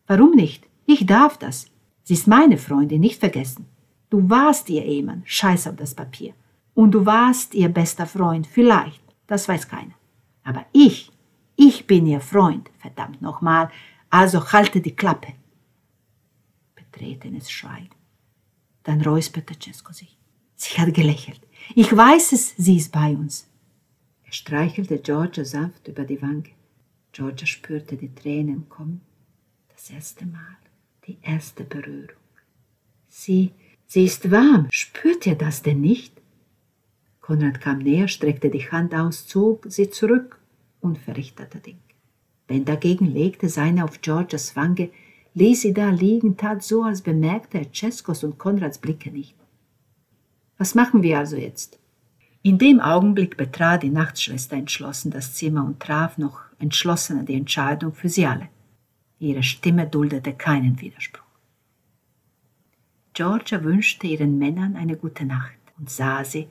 Warum 0.08 0.32
nicht? 0.32 0.68
Ich 0.86 1.06
darf 1.06 1.38
das. 1.38 1.68
Sie 2.04 2.16
ist 2.16 2.28
meine 2.28 2.58
Freundin, 2.58 3.00
nicht 3.00 3.20
vergessen. 3.20 3.68
Du 4.10 4.30
warst 4.30 4.70
ihr 4.70 4.84
Ehemann, 4.84 5.22
scheiß 5.26 5.68
auf 5.68 5.76
das 5.76 5.94
Papier. 5.94 6.34
Und 6.74 6.92
du 6.92 7.06
warst 7.06 7.54
ihr 7.54 7.70
bester 7.70 8.08
Freund, 8.08 8.48
vielleicht, 8.48 9.04
das 9.28 9.48
weiß 9.48 9.68
keiner. 9.68 9.94
Aber 10.44 10.66
ich, 10.74 11.12
ich 11.56 11.88
bin 11.88 12.06
ihr 12.08 12.20
Freund, 12.20 12.70
verdammt 12.80 13.22
nochmal, 13.22 13.70
also 14.10 14.52
halte 14.52 14.82
die 14.82 14.96
Klappe. 14.96 15.34
Betretenes 16.94 17.52
Schweigen. 17.52 17.90
Dann 18.84 19.02
räusperte 19.02 19.56
Cesco 19.60 19.94
sich. 19.94 20.18
Sie 20.56 20.78
hat 20.80 20.94
gelächelt. 20.94 21.42
Ich 21.76 21.96
weiß 21.96 22.32
es, 22.34 22.56
sie 22.58 22.78
ist 22.78 22.92
bei 22.92 23.12
uns. 23.16 23.50
Er 24.24 24.32
streichelte 24.32 25.00
Georgia 25.00 25.44
sanft 25.44 25.88
über 25.88 26.04
die 26.04 26.22
Wange. 26.22 26.52
Georgia 27.12 27.46
spürte 27.46 27.98
die 27.98 28.14
Tränen 28.14 28.70
kommen. 28.70 29.02
Das 29.70 29.90
erste 29.90 30.26
Mal, 30.26 30.58
die 31.08 31.18
erste 31.22 31.64
Berührung. 31.64 32.16
Sie, 33.10 33.52
sie 33.86 34.06
ist 34.06 34.32
warm. 34.32 34.68
Spürt 34.72 35.26
ihr 35.26 35.36
das 35.36 35.62
denn 35.62 35.82
nicht? 35.82 36.22
Konrad 37.22 37.62
kam 37.62 37.80
näher, 37.80 38.08
streckte 38.08 38.50
die 38.50 38.70
Hand 38.72 38.94
aus, 38.94 39.28
zog 39.28 39.66
sie 39.70 39.90
zurück 39.90 40.40
und 40.82 40.98
verrichtete 40.98 41.60
Ding. 41.60 41.80
Ben 42.48 42.66
dagegen 42.66 43.06
legte 43.06 43.50
seine 43.50 43.86
auf 43.86 44.02
Georgias 44.02 44.56
Wange, 44.56 44.90
ließ 45.36 45.62
sie 45.62 45.74
da 45.74 45.90
liegen, 45.90 46.38
tat 46.38 46.64
so, 46.64 46.84
als 46.84 47.02
bemerkte 47.02 47.60
er 47.60 47.74
Ceskos 47.74 48.24
und 48.24 48.38
Konrads 48.38 48.78
Blicke 48.78 49.12
nicht. 49.12 49.36
Was 50.58 50.76
machen 50.76 51.04
wir 51.04 51.20
also 51.20 51.36
jetzt? 51.36 51.80
In 52.42 52.58
dem 52.58 52.80
Augenblick 52.80 53.38
betrat 53.38 53.84
die 53.84 53.90
Nachtschwester 53.90 54.56
entschlossen 54.58 55.12
das 55.12 55.34
Zimmer 55.34 55.64
und 55.66 55.80
traf 55.80 56.18
noch 56.18 56.42
entschlossener 56.60 57.24
die 57.24 57.36
Entscheidung 57.36 57.94
für 57.94 58.10
sie 58.10 58.26
alle. 58.26 58.50
Ihre 59.20 59.44
Stimme 59.44 59.88
duldete 59.88 60.34
keinen 60.34 60.80
Widerspruch. 60.82 61.24
Georgia 63.14 63.64
wünschte 63.64 64.08
ihren 64.08 64.38
Männern 64.40 64.76
eine 64.76 64.98
gute 64.98 65.26
Nacht 65.26 65.54
und 65.78 65.90
sah 65.90 66.24
sie, 66.26 66.48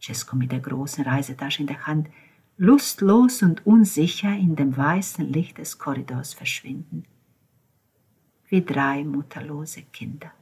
Cesco 0.00 0.34
mit 0.34 0.52
der 0.52 0.60
großen 0.60 1.04
Reisetasche 1.04 1.60
in 1.60 1.66
der 1.66 1.86
Hand, 1.86 2.08
lustlos 2.56 3.42
und 3.42 3.66
unsicher 3.66 4.34
in 4.34 4.56
dem 4.56 4.76
weißen 4.76 5.30
Licht 5.30 5.58
des 5.58 5.78
Korridors 5.78 6.34
verschwinden, 6.34 7.04
wie 8.48 8.62
drei 8.62 9.04
mutterlose 9.04 9.82
Kinder. 9.92 10.32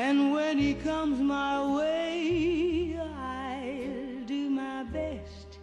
And 0.00 0.32
when 0.32 0.58
he 0.58 0.74
comes 0.74 1.18
my 1.18 1.74
way, 1.74 2.96
I'll 2.96 4.24
do 4.26 4.48
my 4.48 4.84
best 4.84 5.58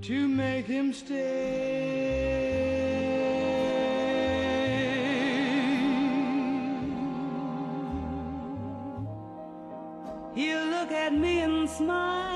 to 0.00 0.26
make 0.26 0.64
him 0.64 0.94
stay. 0.94 1.18
He'll 10.34 10.66
look 10.66 10.90
at 10.90 11.12
me 11.12 11.40
and 11.40 11.68
smile. 11.68 12.27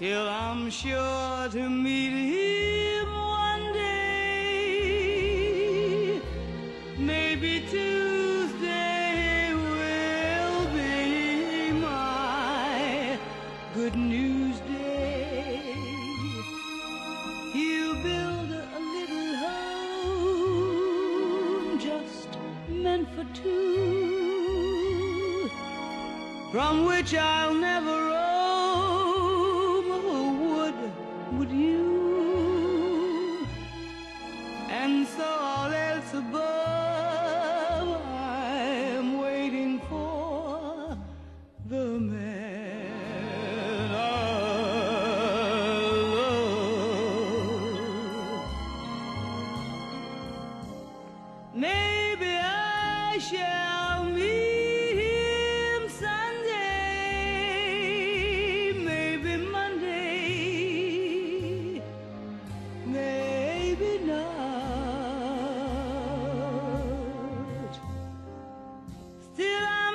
Still, 0.00 0.28
I'm 0.30 0.70
sure 0.70 1.48
to 1.50 1.68
meet 1.68 2.32
him 2.32 3.12
one 3.12 3.72
day. 3.74 5.02
Maybe 6.96 7.60
Tuesday 7.68 9.52
will 9.52 10.64
be 10.72 11.72
my 11.72 13.18
good 13.74 13.94
news 13.94 14.58
day. 14.60 15.60
He'll 17.52 18.02
build 18.02 18.52
a 18.52 18.80
little 18.96 19.36
home 20.14 21.78
just 21.78 22.38
meant 22.70 23.06
for 23.14 23.24
two, 23.34 25.50
from 26.50 26.86
which 26.86 27.14
I'll 27.14 27.52
never 27.52 27.69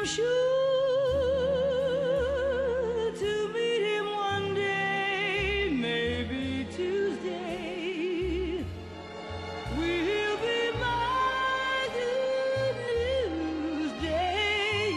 sure 0.05 0.25
to 3.11 3.47
meet 3.53 3.81
him 3.81 4.05
one 4.05 4.53
day, 4.53 5.69
maybe 5.71 6.67
Tuesday. 6.75 8.63
Will 9.75 10.37
be 10.37 10.71
my 10.79 11.89
good 11.95 12.75
news 12.85 13.91
day. 14.01 14.91